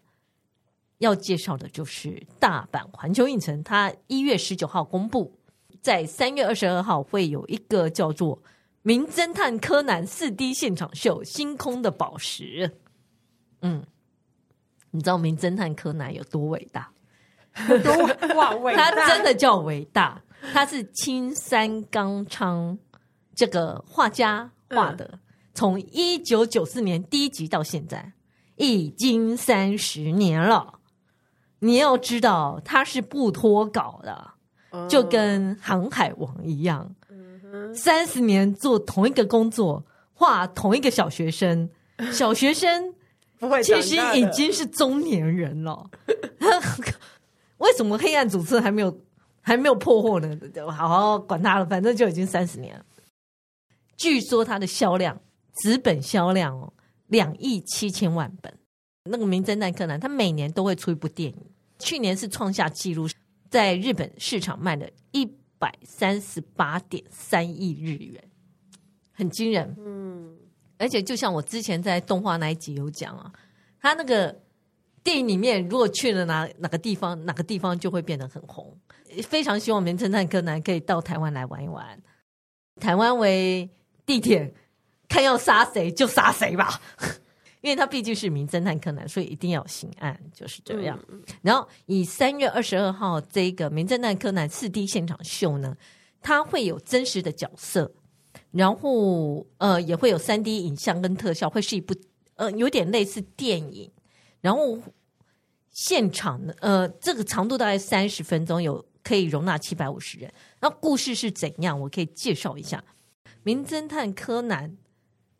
[0.96, 5.38] 要介绍的就是大阪环球影城，它一月十九号公布，
[5.82, 8.38] 在三月二十二号会有一个叫做
[8.80, 12.44] 《名侦探柯南四 D 现场秀：星空的宝石》。
[13.60, 13.84] 嗯，
[14.92, 16.90] 你知道名侦探柯南有多伟大？
[17.82, 17.92] 多
[18.34, 18.90] 哇，伟大！
[18.92, 20.22] 他真的叫伟大。
[20.54, 22.78] 他是青山刚昌
[23.34, 25.18] 这个画家画的，
[25.54, 28.12] 从一九九四年第一集到现在
[28.56, 30.80] 已经三十年了。
[31.60, 34.34] 你要知道，他是不脱稿的，
[34.88, 36.94] 就跟《航海王》一样，
[37.74, 41.70] 三十年做同一个工作，画同一个小学生，
[42.12, 42.92] 小学生
[43.62, 45.88] 其实已经是中年人了。
[47.58, 49.00] 为什么黑暗组织还没有
[49.40, 50.36] 还没有破获呢？
[50.70, 52.84] 好好管他了，反正就已经三十年了。
[53.96, 55.18] 据说他的销量，
[55.56, 56.72] 纸本销量哦，
[57.08, 58.52] 两亿七千万本。
[59.04, 61.46] 那个《名侦探柯南》，他每年都会出一部电影，
[61.78, 63.08] 去年是创下纪录，
[63.50, 65.24] 在日本市场卖了一
[65.58, 68.24] 百三十八点三亿日元，
[69.12, 69.74] 很惊人。
[69.78, 70.36] 嗯，
[70.78, 73.32] 而且就像我之前在动画那一集有讲啊，
[73.80, 74.40] 他那个。
[75.04, 78.74] 电影里面，如果去了哪哪个地方，哪个地方就会变得很红。
[79.24, 82.02] 非常希望《名侦探柯南》可以到台湾来玩一玩。
[82.80, 83.68] 台湾为
[84.06, 84.50] 地点，
[85.14, 86.80] 看要杀谁就杀谁吧，
[87.62, 90.98] 因为他毕竟是名侦探柯南，所以一定要有刑案，就是这样。
[91.08, 95.76] 嗯、然后以三月二十二号这个《名侦探柯南》四 D 现场秀呢，
[96.20, 97.92] 它会有真实的角色，
[98.50, 101.94] 然后呃也会有三 D 影像跟特效，会是一部
[102.34, 103.88] 呃有点类似电影。
[104.40, 104.76] 然后
[105.70, 110.32] 现场呢，呃，这个长度大概三十分钟，有可以容纳七百五十人。
[110.60, 111.80] 那故事是怎样？
[111.80, 112.82] 我可以介绍一下。
[113.44, 114.76] 名侦探柯南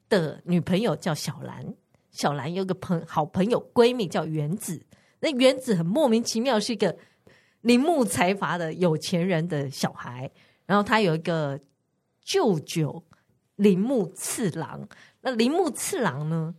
[0.09, 1.75] 的女朋友叫小兰，
[2.11, 4.85] 小兰有个朋好朋友闺蜜叫原子。
[5.21, 6.97] 那原子很莫名其妙，是一个
[7.63, 10.31] 铃木财阀的有钱人的小孩。
[10.67, 11.61] 然后他有一个
[12.23, 13.05] 舅舅
[13.57, 14.89] 铃木次郎。
[15.21, 16.55] 那铃木次郎呢？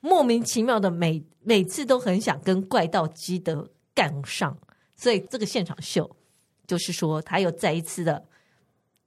[0.00, 4.56] 莫名其妙的每每次都很想跟怪盗基德干上，
[4.94, 6.16] 所以这个现场秀
[6.66, 8.24] 就是说他又再一次的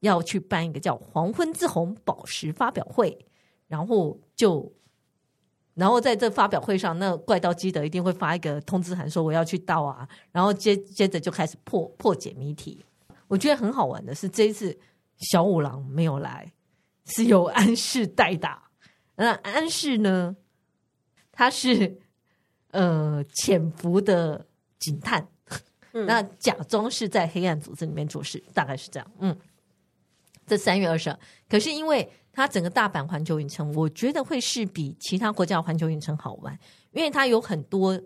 [0.01, 3.17] 要去办一个叫《黄昏之红宝石》发表会，
[3.72, 4.70] 然后就
[5.76, 12.84] 然后在这发表会上，那怪盗基德一定会发一个通知函说我要去盗啊，然后接接着就开始破破解谜题。
[13.30, 14.78] 我觉得很好玩的是这一次
[15.32, 16.52] 小五郎没有来，
[17.06, 18.70] 是由安室代打。
[19.16, 20.36] 那安室呢？
[21.32, 21.98] 他是
[22.72, 24.46] 呃潜伏的
[24.78, 25.26] 警探，
[25.94, 29.12] 嗯、那假装是在黑暗组织里面做事，大概是这样。
[29.20, 29.36] 嗯，
[30.46, 31.18] 这三月二十二，
[31.50, 36.58] 可是因为它整个大阪环球影城，我觉得会是比其他国家环球影城好玩，
[36.91, 38.00] 因为它有很多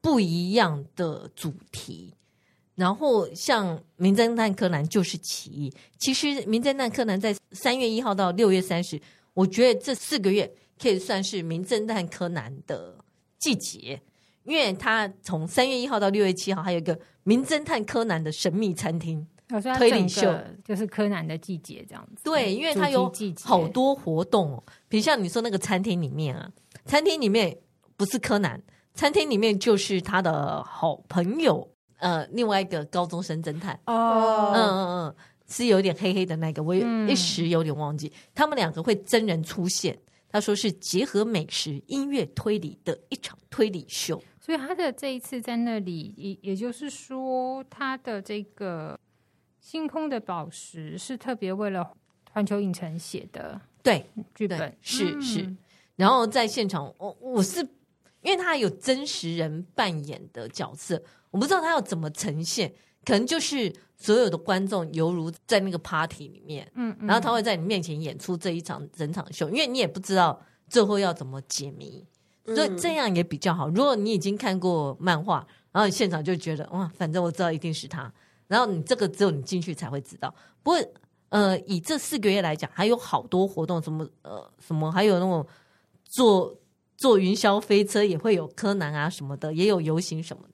[0.00, 2.14] 不一样的主题。
[2.74, 9.00] 然后像《名侦探柯南》就是其一，其实《名侦探柯南》在三月一号到六月三十，
[9.34, 10.50] 我觉得这四个月。
[10.82, 12.96] 可以算是名侦探柯南的
[13.38, 14.00] 季节，
[14.44, 19.26] 因为他从三月一号到六月七号，还有一个名侦探柯南的神秘餐厅
[19.76, 20.32] 推理秀，
[20.64, 22.22] 就是柯南的季节这样子。
[22.24, 23.10] 对，因为他有
[23.42, 26.50] 好多活动哦，比如像你说那个餐厅里面啊，
[26.84, 27.56] 餐厅里面
[27.96, 28.60] 不是柯南，
[28.94, 31.66] 餐厅里面就是他的好朋友，
[31.98, 35.14] 呃，另外一个高中生侦探哦，嗯嗯嗯，
[35.48, 39.98] 是有点黑黑的那个，我一时有点忘记，嗯、他们两个会真人出现。
[40.32, 48.96] 他说是结合美食、音乐、推理的一场推理秀，所以他的这一次在那里，也也就是说，他的这个
[49.60, 51.88] 星空的宝石是特别为了
[52.32, 55.56] 环球影城写的，对剧本是、嗯、是。
[55.96, 57.60] 然后在现场，我我是
[58.22, 62.72] 因为他有真实人扮演的角色，我不知道他要怎么呈现。
[63.02, 72.06] 可能就是所有的观众犹如在那个 party 里面，嗯，嗯，然后他会在你面前演出这一场整场秀，因为你也不知道最后要怎么解谜，
[72.44, 73.70] 所以这样也比较好。
[73.70, 78.12] 如果你已经看过漫画，然后你现场就觉得哇，反正我知道一定是他，
[78.50, 80.34] 然后你这个只有你进去才会知道。
[80.62, 80.78] 不过，
[81.28, 85.46] 呃，以这四个月来讲，还有好多活动，什么呃什么，还有那种
[86.04, 86.52] 坐
[86.96, 90.50] 坐云霄飞车也会有柯南啊什么的，也有游行什么的。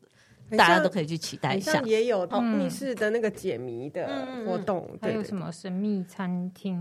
[0.56, 4.06] 大家都可以去期待一下，也有密室的那个解谜的
[4.46, 6.78] 活动，还有什么神秘餐厅？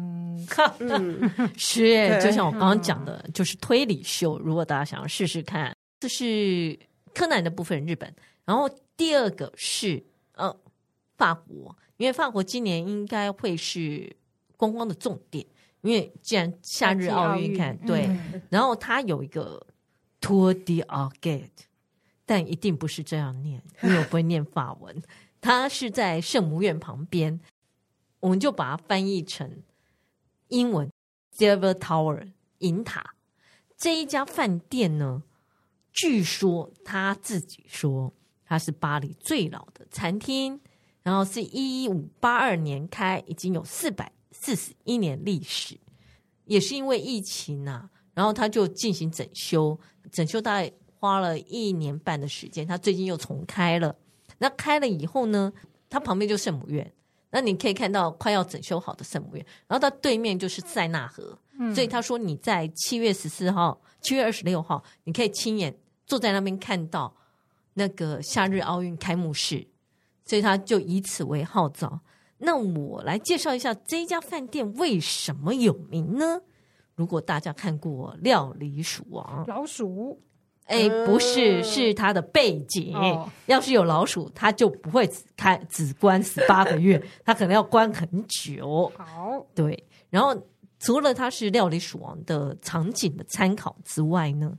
[0.77, 4.37] 嗯， 是，就像我刚刚讲的，就是推理秀。
[4.37, 6.77] 如果大家想要试试看，这是
[7.11, 8.13] 柯南的部分，日本。
[8.45, 10.14] 然后第二个是呃
[11.17, 14.15] 法国，因为法国今年应该会是
[14.57, 15.45] 观光的重点，
[15.81, 18.09] 因为既然夏日奥运看对，
[18.49, 19.65] 然后它有一个
[20.21, 21.65] Tour de a r g a t e
[22.25, 25.01] 但一定不是这样念，因为我不会念法文。
[25.39, 27.39] 它是在圣母院旁边，
[28.19, 29.61] 我们就把它翻译成
[30.47, 30.91] 英文
[31.37, 33.13] Silver Tower 银塔。
[33.77, 35.21] 这一家饭店呢，
[35.91, 38.11] 据说他自己说
[38.43, 40.59] 它是巴黎最老的餐厅，
[41.05, 45.77] 然后是一五八二年开，已经有四百四十一年历史，
[46.45, 49.79] 也是因为疫情啊，然后他就进行整修，
[50.11, 53.95] 整修大概花了一年半的时间，他最近又重开了。
[54.39, 55.53] 那开了以后呢，
[55.91, 56.91] 它旁边就圣母院，
[57.29, 65.77] 那你可以看到快要整修好的圣母院，然后它对面就是塞纳河，嗯，所以他说你在七月十四号、七月二十六号，你可以亲眼
[66.07, 67.15] 坐在那边看到
[67.75, 69.67] 那个夏日奥运开幕式，
[70.25, 71.99] 所以他就以此为号召。
[72.37, 76.41] 那我来介绍一下这一家饭店为什么有名呢？
[76.95, 80.21] 如果大家看过《料理鼠王》，老鼠。
[80.65, 82.95] 哎，不是，是它的背景。
[82.95, 88.91] 哦、要是有老鼠，它就不会只开只关十八个月，它可能要关很久。
[88.97, 89.87] 好，对。
[90.09, 90.35] 然后
[90.79, 94.57] 除了它是料理鼠王的场景的参考之外呢，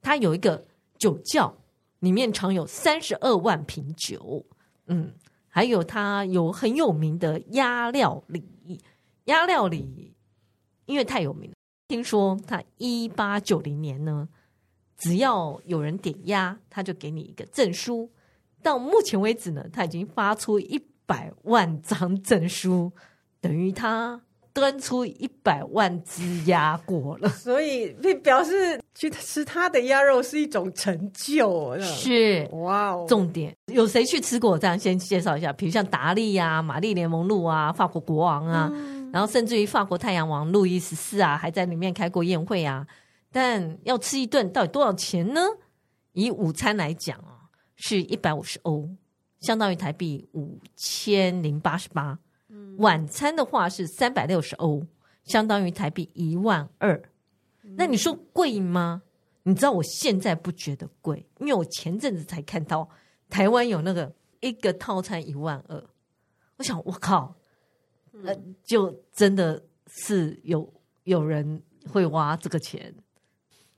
[0.00, 0.64] 它有一个
[0.98, 1.54] 酒窖，
[1.98, 4.46] 里面藏有三十二万瓶酒。
[4.86, 5.12] 嗯，
[5.48, 8.80] 还有他有很有名的鸭料理，
[9.24, 10.14] 鸭料理
[10.86, 11.56] 因为太有名了，
[11.88, 14.28] 听说他一八九零年呢。
[14.98, 18.08] 只要有人点鸭，他就给你一个证书。
[18.62, 22.92] 到目前为止呢，他已经发出一百万张证书，
[23.40, 24.22] 等于他
[24.52, 27.28] 端出一百万只鸭过了。
[27.30, 31.78] 所以表示去吃他的鸭肉是一种成就。
[31.80, 34.58] 是哇哦，重点有谁去吃过？
[34.58, 42.86] 这样先介绍一下，比如像达利呀、玛丽莲梦露啊、法国国王啊，嗯、然后甚至于法国太阳王路易十四啊，还在里面开过宴会啊。
[43.30, 45.40] 但要吃一顿到底多少钱呢？
[46.12, 48.90] 以午餐来讲啊，是一百五十欧，
[49.40, 52.18] 相当于台币五千零八十八。
[52.78, 54.82] 晚餐的话是三百六十欧，
[55.24, 57.02] 相当于台币一万二。
[57.76, 59.02] 那你说贵吗？
[59.44, 62.88] 你知道我现在不觉得贵，因为我前阵子才看到
[63.28, 65.84] 台湾有那个一个套餐一万二。
[66.56, 67.34] 我想，我靠，
[68.12, 68.32] 那
[68.64, 70.72] 就真的是有
[71.04, 71.60] 有人
[71.90, 72.94] 会花这个钱。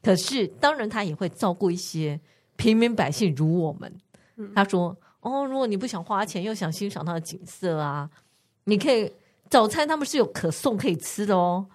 [0.03, 2.21] 可是，当然他也会照顾一些
[2.57, 4.01] 平民百姓，如我们。
[4.55, 8.11] 他说：“哦，如果你不想花钱，又想欣赏它的景色啊，
[8.65, 9.13] 你可以
[9.49, 11.67] 早餐他们是有可颂可以吃的哦，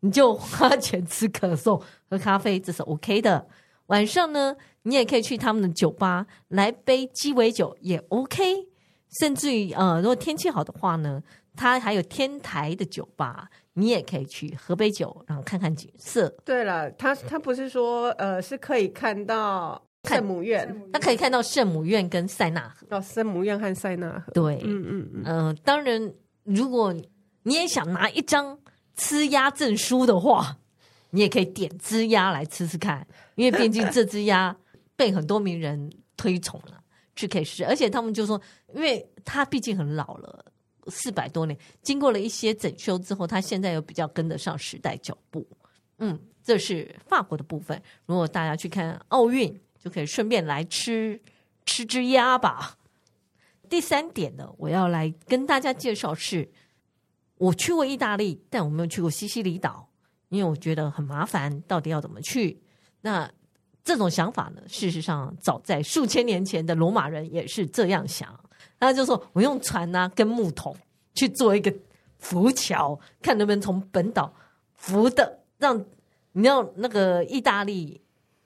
[0.00, 3.46] 你就花钱吃可颂喝咖啡，这是 OK 的。
[3.86, 8.68] 晚上呢，你也可以去他们的酒吧来杯鸡尾酒也 OK，
[9.20, 11.22] 甚至于呃，如果天气好的话呢，
[11.56, 16.28] 它还有天台的酒吧。”你也可以去喝杯酒，然后看看景色。
[16.44, 22.84] 对了，他他不是说呃是可以看到圣母院，他可以看到圣母院跟塞纳河。
[22.90, 24.32] 哦，圣母院和塞纳河。
[24.32, 25.22] 对，嗯嗯嗯。
[25.24, 26.12] 呃，当然，
[26.48, 26.94] 如果
[27.42, 28.58] 你也想拿一张
[28.96, 30.58] 吃鸭证书的话，
[31.10, 34.56] 你也可以点只鸭来吃吃看，因为毕竟这只鸭
[34.96, 36.82] 被很多名人推崇了，
[37.14, 37.64] 去可以试。
[37.64, 38.40] 而且他们就说，
[38.74, 40.44] 因为它毕竟很老了。
[40.90, 45.46] 四百多年，经过了一些整修之后，它现在又比较跟得上时代脚步。
[45.98, 47.78] 嗯，这是法国的部分。
[48.06, 51.20] 如果大家去看奥运，就可以顺便来吃
[51.66, 52.77] 吃只鸭吧。
[53.68, 56.48] 第三点呢，我要来跟大家介绍是，
[57.36, 59.88] 我去过意大利，但我没有去过西西里岛，
[60.28, 62.60] 因为我觉得很麻烦，到底要怎么去？
[63.00, 63.30] 那
[63.84, 68.38] 这种想法呢，事实上早在数千年前的罗马人也是这样想。
[68.80, 70.76] 他就说：“我用船呐、啊，跟木桶
[71.14, 71.72] 去做一个
[72.18, 74.32] 浮桥，看能不能从本岛
[74.74, 75.84] 浮的，让
[76.32, 78.00] 你要那个意大利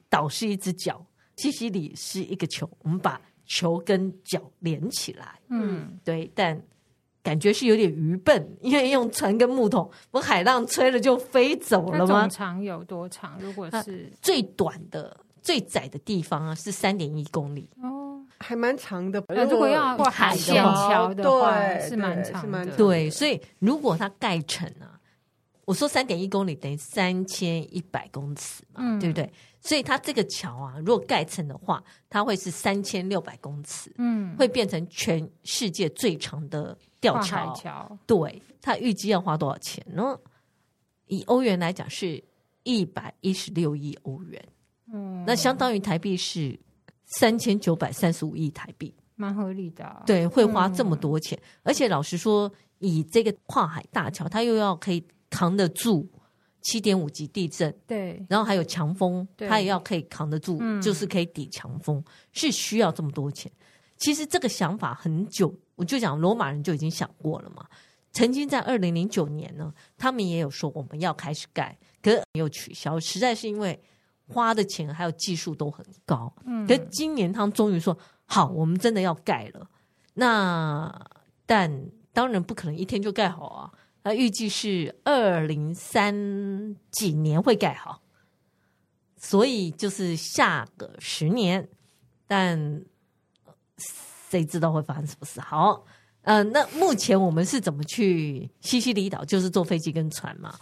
[0.08, 1.04] 岛是一只脚，
[1.36, 3.20] 西西里是一个球，我们把
[3.52, 5.38] 球跟脚连起来。
[5.48, 6.58] 嗯，对，但
[7.22, 12.26] 感觉是有点愚笨，因为用船跟木桶，不海浪吹了就飞走了吗？
[12.28, 13.38] 长有多长？
[13.40, 17.68] 如果是最短的、最窄的地方啊，是三点一公里。
[17.82, 17.98] 哦。”
[18.40, 22.66] 还蛮长的，如果要过海线桥的话，对，是蛮长的。
[22.76, 24.98] 对，所以如果它盖成啊，
[25.64, 29.32] 我说三点一公里等于三千一百公尺嘛，嗯、对不对？
[29.62, 37.54] 所以它这个桥啊，如果盖成的话，它会是三千六百公尺，嗯，会变成全世界最长的吊桥。
[37.54, 40.18] 桥对，它预计要花多少钱呢？
[41.06, 42.22] 以欧元来讲，是
[42.64, 44.44] 一百一十六亿欧元，
[44.92, 46.58] 嗯，那相当于台币是。
[47.18, 50.02] 三千九百三十五亿台币，蛮合理的啊。
[50.06, 56.08] 对，会花这么多钱，嗯，而且老实说，以这个跨海大桥，它又要可以扛得住
[56.62, 62.02] 七点五级地震，对，然后还有强风，对它也要可以扛得住，嗯，就是可以抵强风，
[62.32, 63.50] 是需要这么多钱。
[63.98, 67.66] 其实这个想法很久，我就讲罗马人就已经想过了嘛。
[68.12, 73.78] 曾经在二零零九年呢，他们也有说我们要开始盖，可是又取消，实在是因为。
[74.28, 77.94] 花的钱还有技术都很高，嗯，可是今年他们终于说
[78.24, 79.68] 好，我们真的要盖了。
[80.14, 80.90] 那
[81.44, 81.70] 但
[82.14, 83.70] 当然不可能一天就盖好啊。
[84.04, 88.02] 它预计是二零三几年会盖好，
[89.16, 91.68] 所以就是下个十年，
[92.26, 92.82] 但
[94.30, 95.40] 谁知道会发生什么事？
[95.40, 95.84] 好，
[96.22, 99.24] 呃，那目前我们是怎么去西西里岛？
[99.24, 100.58] 就是坐飞机跟船嘛。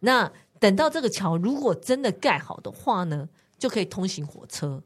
[0.00, 3.28] 那等到这个桥如果真的盖好的话呢，
[3.58, 4.82] 就可以通行火车。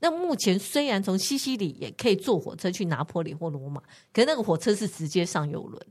[0.00, 3.80] 那目前虽然从西西里也可以坐火车去拿坡里或罗马，
[4.12, 5.86] 可是那个火车是直接上邮轮。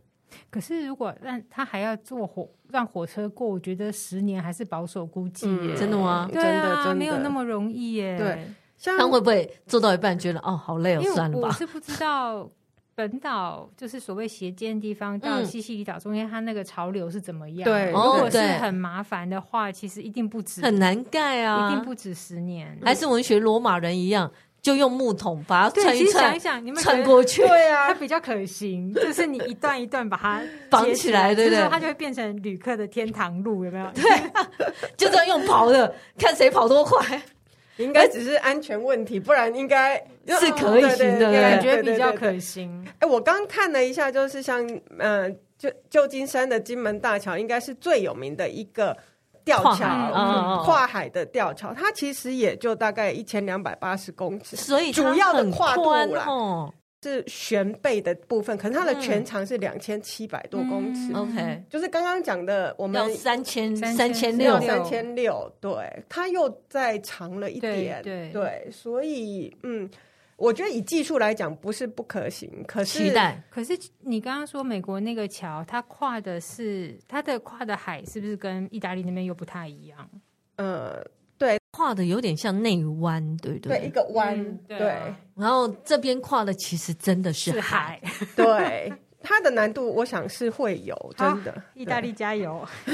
[0.50, 5.76] 可是，如果让他还要坐火让火车过，我觉得十年还是保守估计耶。
[5.76, 6.30] 真的吗？
[6.32, 8.18] 对啊，没有那么容易耶。
[8.18, 8.48] 对，
[8.78, 11.48] 像他会不会做到一半觉得哦，好累哦，算了吧？
[11.48, 12.50] 我是不知道
[12.94, 17.64] 本岛就是所谓斜尖地方到西西里岛中间，它那个潮流是怎么样？
[17.64, 22.78] 对，如果是很麻烦的话，其实一定不止，很难盖啊，一定不止十年。
[22.84, 24.32] 还是我们学罗马人一样。
[24.68, 28.92] 就用木桶把它穿一穿，想一想，你们穿过去，对啊，它比较可行。
[28.94, 31.66] 就是你一段一段把它绑起来，对不对？
[31.70, 33.90] 它就会变成旅客的天堂路，有没有？
[33.96, 34.04] 对，
[34.98, 37.22] 就这样用跑的，看谁跑多快。
[37.78, 39.96] 应该只是安全问题，不然应该
[40.28, 42.86] 是可以行的，感觉比较可行。
[43.00, 44.68] 哎，我刚看了一下，就是像
[45.00, 48.98] 嗯，旧旧金山的金门大桥，应该是最有名的一个。
[49.48, 56.28] 吊桥，嗯，跨海的吊桥，它其实也就大概一千两百八十公尺，所以主要的跨度啦，
[57.02, 61.14] 是悬背的部分，可是它的全长是两千七百多公尺。
[61.14, 69.90] OK，就是刚刚讲的，我们三千三千六三千六，对，它又再长了一点，对，所以嗯。
[70.38, 73.44] 我觉得以技术来讲不是不可行，可是期待。
[73.50, 80.08] 可是你刚刚说美国那个桥，它跨的是它的跨的海，是不是跟意大利那边又不太一样？
[80.58, 81.04] 呃，
[81.40, 83.80] 对，跨的有点像内湾，对对？
[83.80, 84.78] 对，一个湾，嗯、对。
[84.78, 91.64] 对然后这边跨的其实真的是海，是海对，它的难度我想是会有，真的。
[91.74, 92.64] 意大利加油！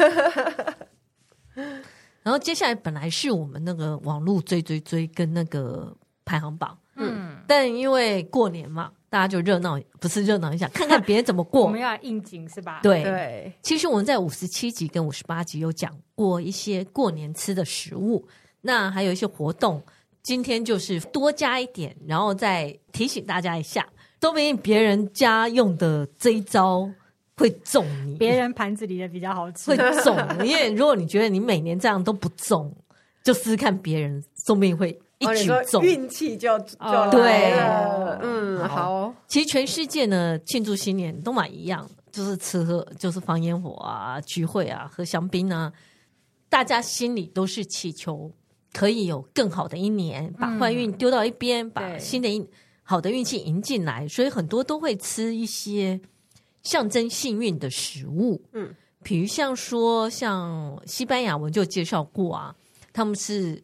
[2.23, 6.77] 然后接下来本来是我们那个网络追追追跟那个排行榜。
[6.95, 11.63] 嗯，但因为过年嘛，大家就热闹，不是热闹一下，看看别人怎么过。
[11.63, 12.79] 我们要应景是吧？
[12.83, 13.51] 对对。
[13.61, 18.27] 其实我们在五十七集跟五十八集有讲过一些过年吃的食物，
[18.61, 19.81] 那还有一些活动。
[20.21, 23.85] 今天就是多加一点，然后再提醒大家一下，
[24.21, 26.89] 说不定别人家用的这一招
[27.35, 30.17] 会中你，别人盘子里的比较好吃，会中。
[30.45, 32.73] 因为如果你觉得你每年这样都不中，
[33.21, 34.97] 就试试看别人，说不定会。
[35.19, 38.19] 一举中，运气就就对了。
[38.21, 39.13] 嗯，好。
[39.27, 45.71] 其实全世界呢，庆祝新年都蛮一样，就是吃喝，就是放烟火啊，聚会啊，喝香槟啊。
[46.49, 48.29] 大家心里都是祈求
[48.73, 52.45] 可以有更好的一年，把坏运丢到一边，把新的一
[52.83, 54.07] 好的运气迎进来。
[54.07, 55.99] 所以很多都会吃一些
[56.63, 58.41] 象征幸运的食物。
[58.51, 62.55] 嗯，比如像说，像西班牙文就介绍过啊，
[62.91, 63.63] 他们是。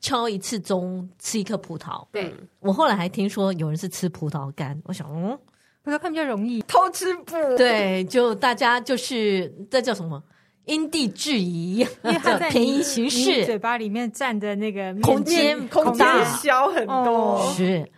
[0.00, 2.06] 敲一次钟，吃一颗葡萄。
[2.12, 5.38] 对，我后来还听说有人是吃葡萄干，我想，嗯，
[5.82, 7.32] 葡萄干比较容易偷吃不？
[7.56, 10.22] 对，就大家就是这叫什么？
[10.66, 13.44] 因地制宜，因为它便宜行事。
[13.44, 16.06] 嘴巴里面占的那个空间空间
[16.42, 17.40] 小很多。
[17.54, 17.88] 是，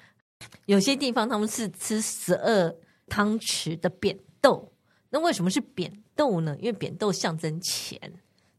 [0.66, 2.74] 有些地方他们是吃十二
[3.08, 4.70] 汤匙的扁豆。
[5.08, 6.54] 那为什么是扁豆呢？
[6.60, 7.98] 因为扁豆象征钱，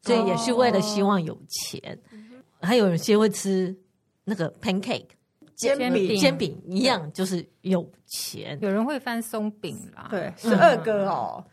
[0.01, 1.99] 所以也是为了希望有钱。
[2.61, 3.75] 还有些会吃
[4.23, 5.07] 那个 pancake
[5.55, 8.57] 煎饼，煎饼一样就是有钱。
[8.61, 11.43] 有人会翻松饼啦，对，十二个哦，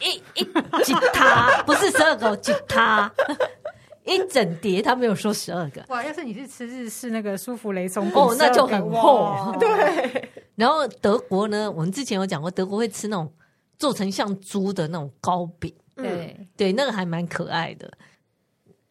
[0.00, 0.44] 一一
[0.84, 3.10] 吉他 不是十二个吉他，
[4.04, 5.84] 一整叠他没有说十二个。
[5.88, 9.54] 哇，要是你是吃日式那个舒芙蕾松饼，哦，那就很厚。
[9.58, 13.32] 对，然后德国呢，我们之前有讲过，德国会吃那种
[13.78, 17.90] 做成像猪的那种糕饼，对对，那个还蛮可爱的。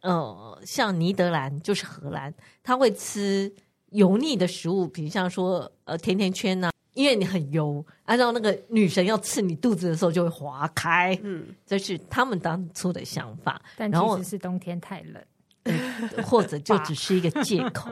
[0.01, 2.33] 呃，像尼德兰就是荷兰，
[2.63, 3.53] 他会吃
[3.89, 13.61] 油腻的食物，比如像说呃甜甜圈呐、啊，因为你很油，按照那个女神要刺你肚子的时候就会划开，嗯，这是他们当初的想法。
[13.75, 15.21] 但其实是冬天太冷，
[15.63, 17.91] 呃、或者就只是一个借口。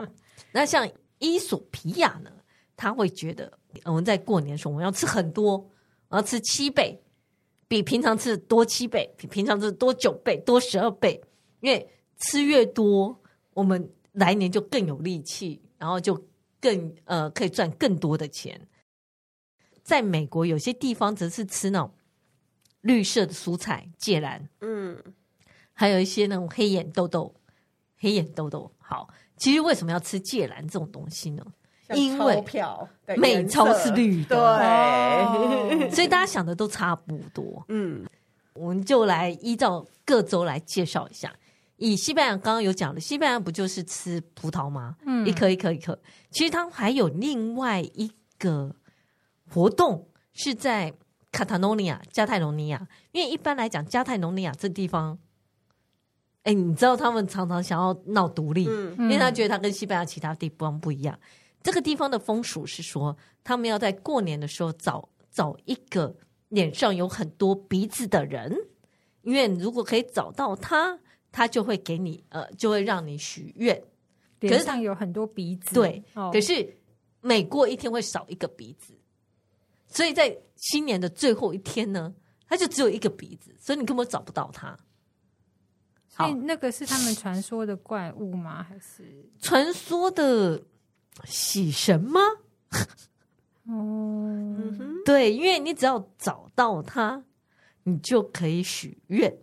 [0.50, 0.88] 那像
[1.18, 2.30] 伊索皮亚呢，
[2.74, 3.52] 他会觉得
[3.84, 5.58] 我们在过年的时候我们要吃很多，
[6.08, 6.98] 我要吃七倍，
[7.68, 11.20] 比平常吃多七倍，比平常吃多九倍，多十二倍，
[11.60, 11.86] 因为。
[12.18, 13.20] 吃越多，
[13.54, 16.26] 我们来年就更有力气，然后就
[16.60, 18.60] 更呃可以赚更多的钱。
[19.82, 21.90] 在美国，有些地方则是吃那种
[22.82, 25.02] 绿色的蔬菜，芥蓝，嗯，
[25.72, 27.34] 还有一些那种黑眼豆豆，
[27.98, 28.70] 黑眼豆豆。
[28.78, 31.44] 好，其实为什么要吃芥蓝这种东西呢？
[31.94, 32.44] 因为
[33.16, 37.64] 美钞是绿的，对，哦、所以大家想的都差不多。
[37.68, 38.04] 嗯，
[38.52, 41.34] 我们就来依照各州来介绍一下。
[41.78, 44.96] 以西班牙刚刚有讲的，西班牙不就是吃葡萄吗？
[45.06, 45.96] 嗯，一颗一颗一颗。
[46.30, 48.74] 其实它还有另外一个
[49.48, 50.92] 活动是在
[51.30, 55.16] 卡塔诺尼亚加泰罗尼亚，因为一般来讲加泰罗尼亚这地方，
[56.42, 61.16] 哎，你知道他们常常想要闹独立，嗯，因为他觉得他跟西班牙其他地方不一样。
[61.62, 66.16] 这个地方的风俗是说，他们要在过年的时候找找一个
[66.48, 68.52] 脸上有很多鼻子的人，
[69.22, 70.98] 因为如果可以找到他。
[71.30, 73.80] 他就会给你，呃，就会让你许愿。
[74.40, 76.76] 可是上有很多鼻子，对，哦、可是
[77.20, 78.94] 每过一天会少一个鼻子，
[79.88, 82.14] 所以在新年的最后一天呢，
[82.46, 84.78] 他就只有一个鼻子，所以你根本找不到他。
[86.08, 88.62] 所以那个是他们传说的怪物吗？
[88.62, 90.60] 还是传说的
[91.24, 92.20] 喜神吗？
[93.64, 97.22] 哦、嗯，对，因为你只要找到他，
[97.82, 99.36] 你就可以许愿。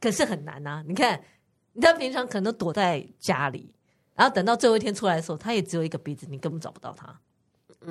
[0.00, 0.84] 可是很难呐！
[0.86, 1.22] 你看，
[1.80, 3.74] 他平常可能都躲在家里，
[4.14, 7.18] 然后等到最后一天出来的时候，他也只有一个鼻子，你根本找不到他。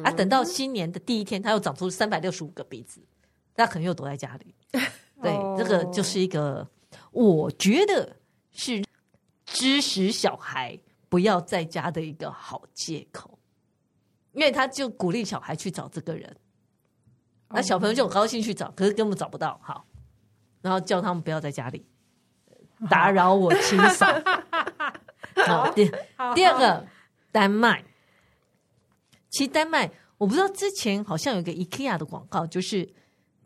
[0.04, 3.02] 啊，等到新年的第一天，他又长出三百六十五个鼻子，
[3.56, 4.54] 他可能又躲在家里。
[5.22, 6.68] 对，这个就是一个，
[7.12, 8.16] 我觉得
[8.52, 8.84] 是
[9.46, 10.78] 支持小孩
[11.08, 13.40] 不要在家的一个好借口，
[14.34, 16.36] 因为他就鼓励小孩去找这个人，
[17.50, 19.58] 那小朋友就很高兴去找，可是根本找不到。
[19.64, 19.86] 好，
[20.62, 21.86] 然后叫他们不要在家里。
[22.90, 24.06] 打扰我清扫。
[25.48, 25.92] 好，第
[26.34, 26.86] 第二个
[27.32, 27.84] 丹麦，
[29.30, 32.88] 其实丹麦我不知道之前好像有一个 IKEA 的广告，就是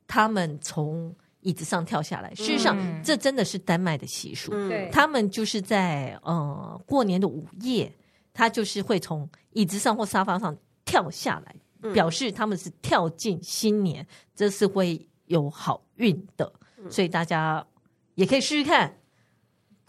[0.08, 2.34] 他们从椅子上跳下来。
[2.36, 4.52] 事实上，这真的是丹麦的习俗。
[4.52, 7.92] 对，他们就是在呃过年的午夜，
[8.34, 11.56] 他就是会从椅子上或沙发上跳下来，
[11.92, 16.52] 表示他们是跳进新年，这是会有好运的。
[16.90, 17.66] 所以大家
[18.14, 18.96] 也可以试试看。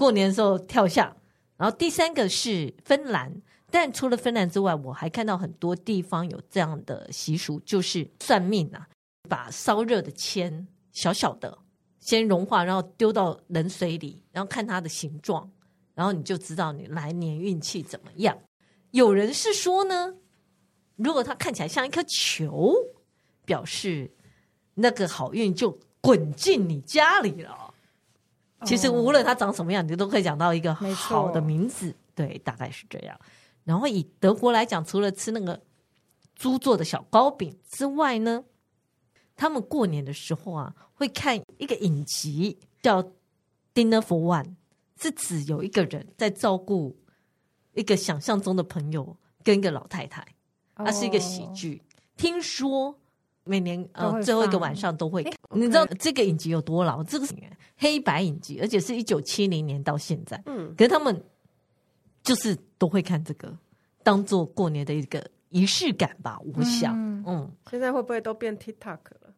[0.00, 1.14] 过年的时候跳下，
[1.58, 3.30] 然后第三个是芬兰，
[3.70, 8.88] 但除了芬兰之外，我还看到很多地方有这样的习俗，就是算命啊，
[9.28, 11.58] 把烧热的铅小小的
[11.98, 15.52] 先融化，然后丢到冷水里，然后看它的形状，
[15.94, 18.38] 然后你就知道你来年运气怎么样。
[18.92, 20.14] 有人是说呢，
[20.96, 22.74] 如果它看起来像一颗球，
[23.44, 24.10] 表示
[24.72, 27.69] 那个好运就滚进你家里了。
[28.64, 31.94] 其实无论它长什么样，你都可以讲到一个好的名字。
[32.14, 33.18] 对，大概是这样。
[33.64, 35.60] 然后以德国来讲，除了吃那个
[36.34, 38.44] 猪做的小糕饼之外呢，
[39.34, 43.02] 他们过年的时候啊，会看一个影集叫
[43.74, 44.44] 《Dinner for One》，
[45.00, 46.98] 是指有一个人在照顾
[47.72, 50.26] 一个想象中的朋友跟一个老太太，
[50.74, 51.82] 它是一个喜剧。
[52.16, 52.99] 听说。
[53.50, 57.02] 每年呃最后一个晚上都会看，你知道这个影集有多老？
[57.02, 57.34] 这个是
[57.76, 60.40] 黑白影集，而且是一九七零年到现在。
[60.46, 61.20] 嗯，可是他们
[62.22, 63.52] 就是都会看这个，
[64.04, 66.38] 当做过年的一个仪式感吧。
[66.54, 69.34] 我想，嗯，嗯现在会不会都变 TikTok 了？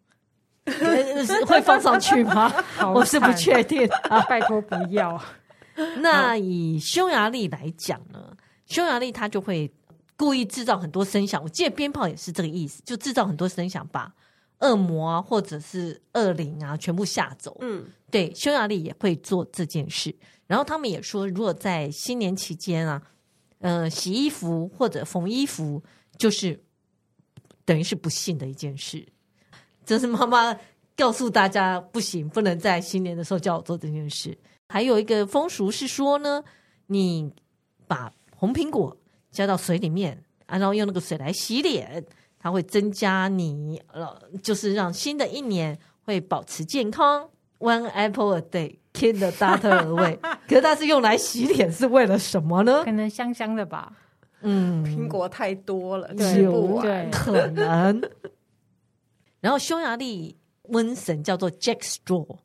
[1.47, 2.53] 会放上去吗？
[2.95, 5.19] 我是不确定啊， 拜托不要。
[6.03, 8.37] 那以匈牙利来讲呢，
[8.67, 9.73] 匈牙利它就会。
[10.17, 14.13] 故意制造很多声响，我记得鞭炮也是这个意思，就制造很多声响，把
[14.61, 17.57] 恶魔啊或者是恶灵啊全部吓走。
[17.61, 20.15] 嗯，对，匈牙利也会做这件事。
[20.47, 23.03] 然后他们也说，如果在新年期间啊，
[23.59, 25.83] 呃，洗衣服或者缝衣服，
[26.19, 26.63] 就是
[27.65, 29.05] 等于是不幸的一件事。
[29.85, 30.57] 这是妈妈
[30.97, 34.37] 告诉大家，不行，不能在新年的时候叫我做这件事。
[34.69, 36.45] 还有一个风俗是说呢，
[36.87, 37.33] 你
[37.89, 38.97] 把红苹果。
[39.33, 42.05] 加到水里面，然后用那个水来洗脸，
[42.39, 47.29] 它会增加你呃，就是让新的一年会保持健康。
[47.59, 50.19] One apple a day, keep the doctor away。
[50.47, 52.85] 可是它是用来洗脸，是为了什么呢？
[52.85, 53.93] 可能香香的吧。
[54.43, 58.03] 嗯，苹果太多了，吃不完，可能。
[59.41, 62.39] 然后匈牙利瘟神叫做 Jack Straw，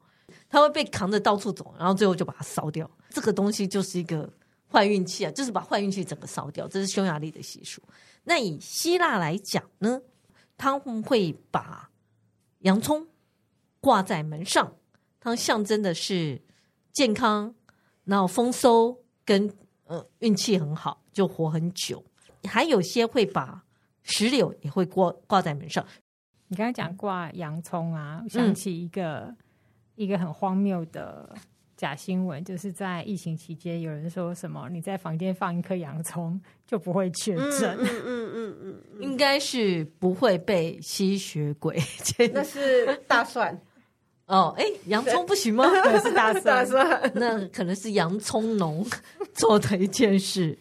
[0.50, 2.90] 他会被扛着到处走，然后最后就把它烧掉。
[3.10, 4.30] 这个东西就是一个。
[4.72, 7.82] 坏运气啊，就是把坏运气整个烧掉，这是匈牙利的习俗。
[8.24, 10.02] 那以希腊来讲呢，
[10.58, 11.90] 他们会把
[12.60, 13.08] 洋葱
[13.80, 14.74] 挂在门上，
[15.20, 16.42] 它象征的是
[16.92, 17.56] 健康，
[18.04, 19.50] 然后丰收跟
[19.86, 22.04] 呃运气很好，就活很久。
[22.44, 23.64] 还有些会把
[24.04, 25.86] 石榴也会挂挂在门上。
[26.48, 29.38] 你刚才讲挂洋葱啊，想起一个、嗯、
[29.96, 31.34] 一个很荒谬的。
[31.78, 37.78] 假新闻，就是在疫情期间，有人说什么你在房间放一颗洋葱就不会确诊。
[37.80, 37.88] 嗯
[38.36, 41.80] 嗯嗯应该是不会被吸血鬼。
[42.34, 43.56] 那是大蒜。
[44.26, 45.64] 哦，哎，洋葱不行吗？
[46.02, 46.44] 是大蒜。
[46.44, 48.86] 大蒜，那可能是洋葱农
[49.36, 50.58] 做的一件事。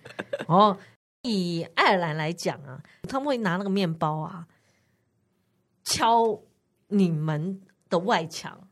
[0.47, 0.77] 哦，
[1.23, 4.47] 以爱尔兰来讲啊，他们会拿那个面包啊，
[5.83, 6.39] 敲
[6.89, 8.66] 你们的外墙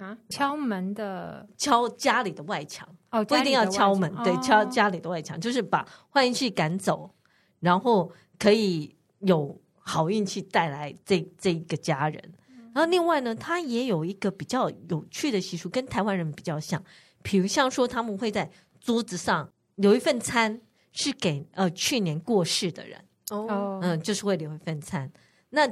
[0.00, 7.14] 啊，敲门的，敲家里的外墙哦，不一定要敲门，对，敲家里的外墙，就是把坏运气赶走，
[7.60, 12.32] 然后可以有好运气带来这这一个家人。
[12.72, 16.82] 然后另外呢，他也有一个比较有趣的习俗，跟台湾人比较像。
[17.22, 20.58] 比如像说，他们会在桌子上留一份餐，
[20.92, 23.04] 是给呃去年过世的人。
[23.30, 25.10] 哦，嗯，就是会留一份餐。
[25.50, 25.68] 那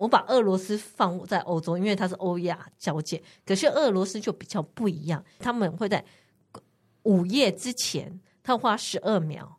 [0.00, 3.22] 我把俄罗斯放在欧洲，因为它是欧亚交界。
[3.44, 6.02] 可是俄罗斯就比较不一样，他们会在
[7.02, 9.58] 午夜之前，他花十二秒，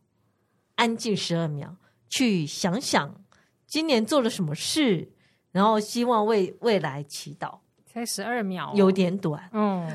[0.77, 1.77] 安静十二秒，
[2.09, 3.23] 去想想
[3.67, 5.11] 今年做了什么事。
[5.51, 9.47] 然后希望为未来祈祷，才十二秒，有点短。
[9.53, 9.85] 嗯，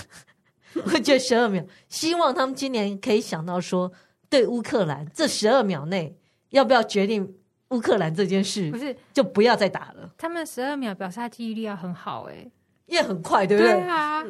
[0.84, 3.90] 我觉得十二秒，希望他们今年可以想到说，
[4.28, 6.18] 对乌克兰这十二秒内
[6.50, 7.38] 要不要决定
[7.72, 10.08] 乌克兰这件事，不是就不要再打了。
[10.16, 12.46] 他们十二秒表示他记忆力要很好，哎，
[12.86, 13.72] 也很快，对不对？
[13.72, 14.24] 对啊，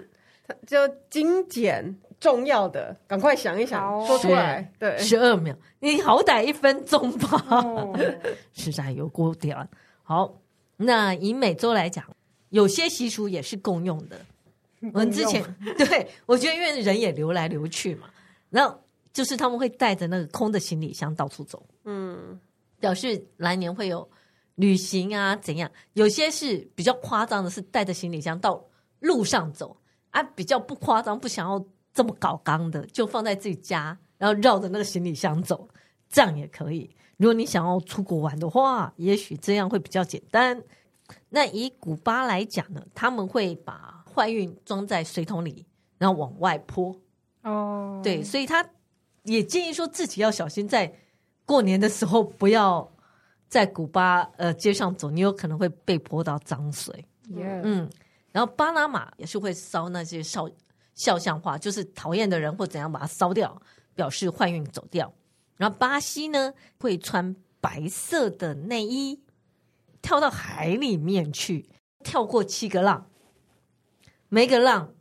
[0.66, 4.72] 就精简重要的，赶快想一想，说出来。
[4.78, 7.98] 对，十二秒，你好歹一分钟吧，哦、
[8.54, 9.56] 实在有过点。
[10.02, 10.38] 好。
[10.78, 12.04] 那以美洲来讲，
[12.48, 14.18] 有些习俗也是共用的。
[14.92, 15.40] 我们之前
[15.78, 18.08] 对，我觉得因为人也流来流去嘛，
[18.50, 18.82] 然后
[19.12, 22.40] 就是他们会带着那个空的行李箱到处走，嗯，
[22.82, 24.06] 表示来年会有
[24.56, 25.70] 旅行啊怎样。
[25.92, 28.60] 有些是比较夸张的，是带着行李箱到
[28.98, 29.76] 路上走
[30.10, 31.64] 啊，比较不夸张，不想要
[31.94, 35.68] 这么搞刚的，就放在自己家，然后绕着那个行李箱走，
[36.08, 36.90] 这样也可以。
[37.18, 40.60] 如果你想要出国玩的话，也许这样会比较简单。
[41.28, 45.64] 那以古巴来讲呢，他们会把坏运装在水桶里，
[45.98, 46.94] 然后往外泼。
[47.42, 48.68] 哦，对，所以他
[49.22, 50.92] 也建议说自己要小心，在
[51.52, 52.90] 过年的时候不要
[53.46, 57.04] 在古巴呃街上走，你有可能会被泼到脏水。
[57.28, 57.86] 嗯，
[58.32, 60.48] 然后巴拿马也是会烧那些肖
[60.94, 63.60] 肖像画，就是讨厌的人或怎样把它烧掉，
[63.94, 65.12] 表示坏运走掉。
[65.58, 69.20] 然后巴西呢，会穿白色的内衣，
[70.00, 71.68] 跳到海里面去，
[72.02, 73.10] 跳过七个浪，
[74.30, 74.94] 每个浪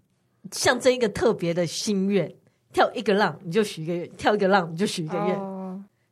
[0.51, 2.35] 象征一个特别的心愿，
[2.73, 5.39] 跳一个浪你就许一个愿，跳一个浪你就许一个愿。
[5.39, 5.50] Oh.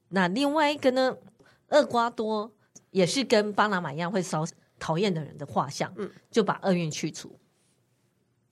[0.10, 1.18] 那另外一个呢，
[1.70, 2.52] 厄瓜多
[2.92, 4.46] 也是跟巴拿马一样，会烧
[4.78, 5.94] 讨厌的人的画像，
[6.30, 7.40] 就把厄运去除。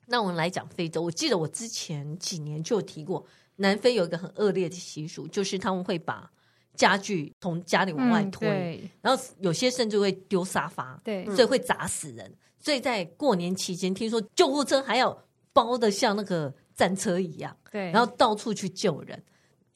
[0.05, 3.25] 那我们来讲非洲，我记得我之前几年就有提过。
[3.59, 6.31] 南非有一个很恶劣的习俗，就是他们会把
[6.75, 12.31] 家具从家里往外推，嗯、然后有些甚至会丢沙发，对，所以会砸死人。
[12.59, 19.19] 所以在过年期间，听说救护车还要包的像那个战车一样，对，然后到处去救人。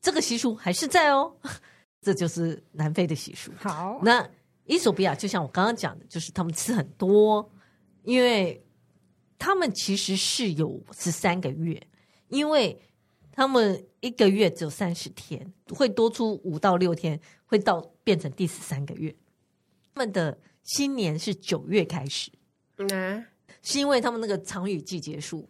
[0.02, 1.34] 这个习俗还是在哦，
[2.02, 3.52] 这就是南非的习俗。
[3.58, 4.30] 好，那
[4.66, 7.50] 伊索比亚就像我刚刚讲的，就是他们吃很多，
[8.04, 8.64] 因为
[9.38, 11.82] 他们其实是有十三个月，
[12.28, 12.82] 因为。
[13.34, 19.16] 他们一个月只有三十天，会多出五到六天，会到变成第十三个月。
[19.96, 22.30] 他们的新年是九月开始，
[22.76, 23.26] 嗯，
[23.64, 25.48] 是因为他们那个长雨季结束。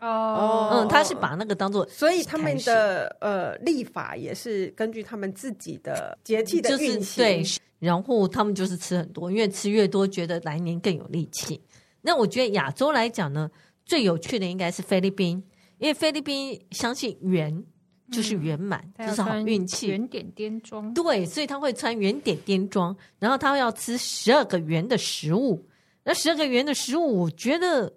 [0.00, 7.20] 哦，嗯，他是把那个当做，所以他们的呃立法也是根据他们自己的节气的运气。
[7.20, 7.42] 对，
[7.78, 11.60] 然后他们就是吃很多，因为吃越多，觉得来年更有力气。
[12.02, 13.50] 那我觉得亚洲来讲呢，
[13.86, 15.42] 最有趣的应该是菲律宾。
[15.78, 17.62] 因为菲律宾相信圆
[18.10, 19.88] 就是圆满，嗯、就是好运气。
[19.88, 25.66] 圆点点装，对，所以他会穿圆点点装，然后他要吃十二个圆的食物。
[26.04, 27.92] 那十二个圆的食物，我觉得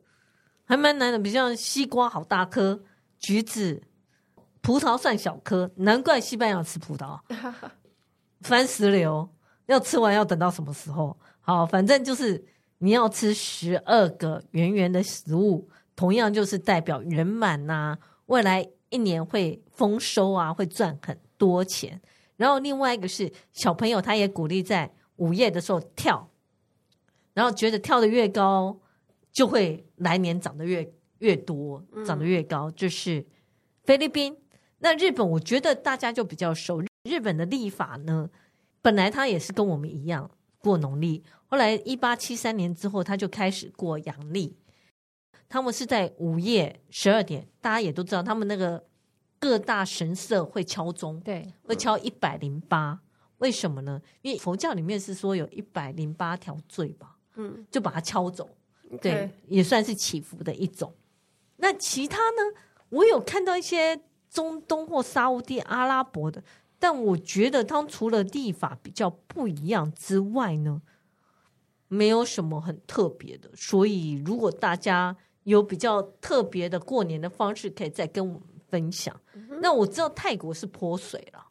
[0.68, 2.84] 还蛮难的，比如像西瓜好大颗，
[3.18, 3.82] 橘子、
[4.61, 7.18] 葡萄算小颗，难怪西班牙吃葡萄。
[8.41, 9.28] 番石榴
[9.68, 11.18] 要吃完要等到什么时候？
[11.39, 12.45] 好，反正就是
[12.80, 15.68] 你要吃十二个圆圆的食物。
[15.95, 17.97] 同样就是代表圆满呐，
[18.28, 21.99] 未来一年会丰收啊，会赚很多钱。
[22.36, 26.30] 然后另外一个是小朋友，他也鼓励在午夜的时候跳，
[27.34, 28.78] 然后觉得跳得越高，
[29.38, 32.71] 就会来年长得越越多，长得越高。
[32.71, 33.23] 就是
[33.83, 34.35] 菲律宾，
[34.79, 36.81] 那日本，我觉得大家就比较熟。
[37.03, 38.27] 日本的历法呢，
[38.81, 40.27] 本来他也是跟我们一样
[40.57, 44.57] 过农历，后来一八七三年之后，他就开始过阳历。
[45.47, 48.83] 他们是在午夜十二点，大家也都知道，他们那个
[49.38, 52.99] 各大神社会敲钟，对，会敲一百零八。
[53.38, 54.01] 为什么呢？
[54.23, 58.49] 因为佛教里面是说有一百零八条罪吧，嗯，就把它敲走，
[59.01, 60.93] 对.也算是祈福的一种。
[61.57, 62.61] 那其他呢？
[62.89, 66.41] 我有看到一些中东或沙乌地阿拉伯的，
[66.79, 70.81] 但我觉得他们除了立法比较不一样之外呢，
[71.89, 73.49] 没有什么很特别的。
[73.55, 79.19] 所以，如果大家有比较特别的过年的方式，可以再跟我们分享。
[79.33, 81.46] 嗯、那我知道泰国是泼水了。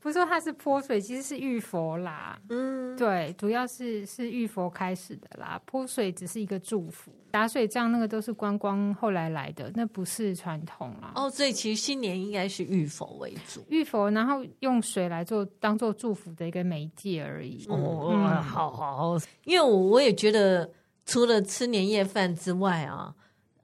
[0.00, 2.38] 不是说它是泼水，其实是浴佛啦。
[2.48, 5.60] 嗯，对，主要是是浴佛开始的啦。
[5.66, 11.12] 泼水只是一个祝福，打水仗那个都是观光后来来的，那不是传统啦。
[11.16, 17.66] 哦，所以其实新年应该是浴佛为主，浴佛，然后用水来做当做祝福的一个媒介而已。
[17.68, 20.70] 哦，嗯、好好，因为我我也觉得，
[21.06, 23.12] 除了吃年夜饭之外啊，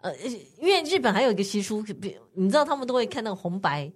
[0.00, 0.12] 呃，
[0.60, 1.84] 因为日本还有一个习俗，
[2.32, 3.92] 你知道他们都会看那个红白。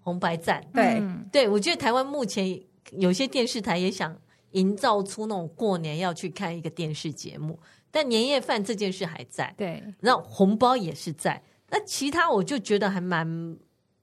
[0.00, 2.60] 红白战，对、嗯、对，我觉得台湾目前
[2.92, 4.16] 有些电视台也想
[4.52, 7.58] 营造出那种过年要去看一个电视节目，
[7.90, 13.26] 但年夜饭这件事还在，对，然后红包也是在，那其他我就觉得还蛮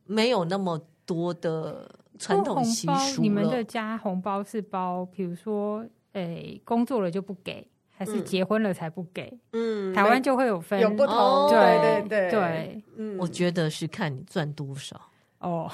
[0.05, 3.21] 没有那么多的传统习俗。
[3.21, 9.37] 你们的家红包是包，比如说，诶，工作了就不给，还是结婚了才不给？
[9.51, 12.31] 嗯，台湾就会有分，有不同，对对对。
[12.31, 14.99] 对，嗯，我觉得是看你赚多少。
[15.39, 15.71] 哦，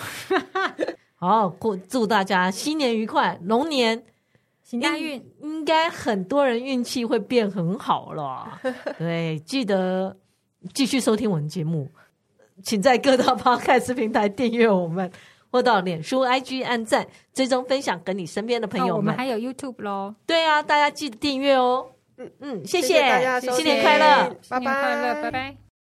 [1.16, 4.04] 好，祝祝大家新年愉快，龙年
[4.62, 8.60] 行大运，应该很多人运气会变很好了。
[8.98, 10.18] 对，记得
[10.74, 11.90] 继续收听我们节目，
[12.62, 15.12] 请在各大 Podcast 平台订阅我们，
[15.52, 18.96] 或到脸书、IG 按赞，最终分享给你身边的朋友们。
[18.98, 21.88] 我们还有 YouTube 喽，对啊，大家记得订阅哦。
[22.18, 25.63] 嗯嗯，谢谢，谢谢大家，新年快乐，拜拜，拜拜。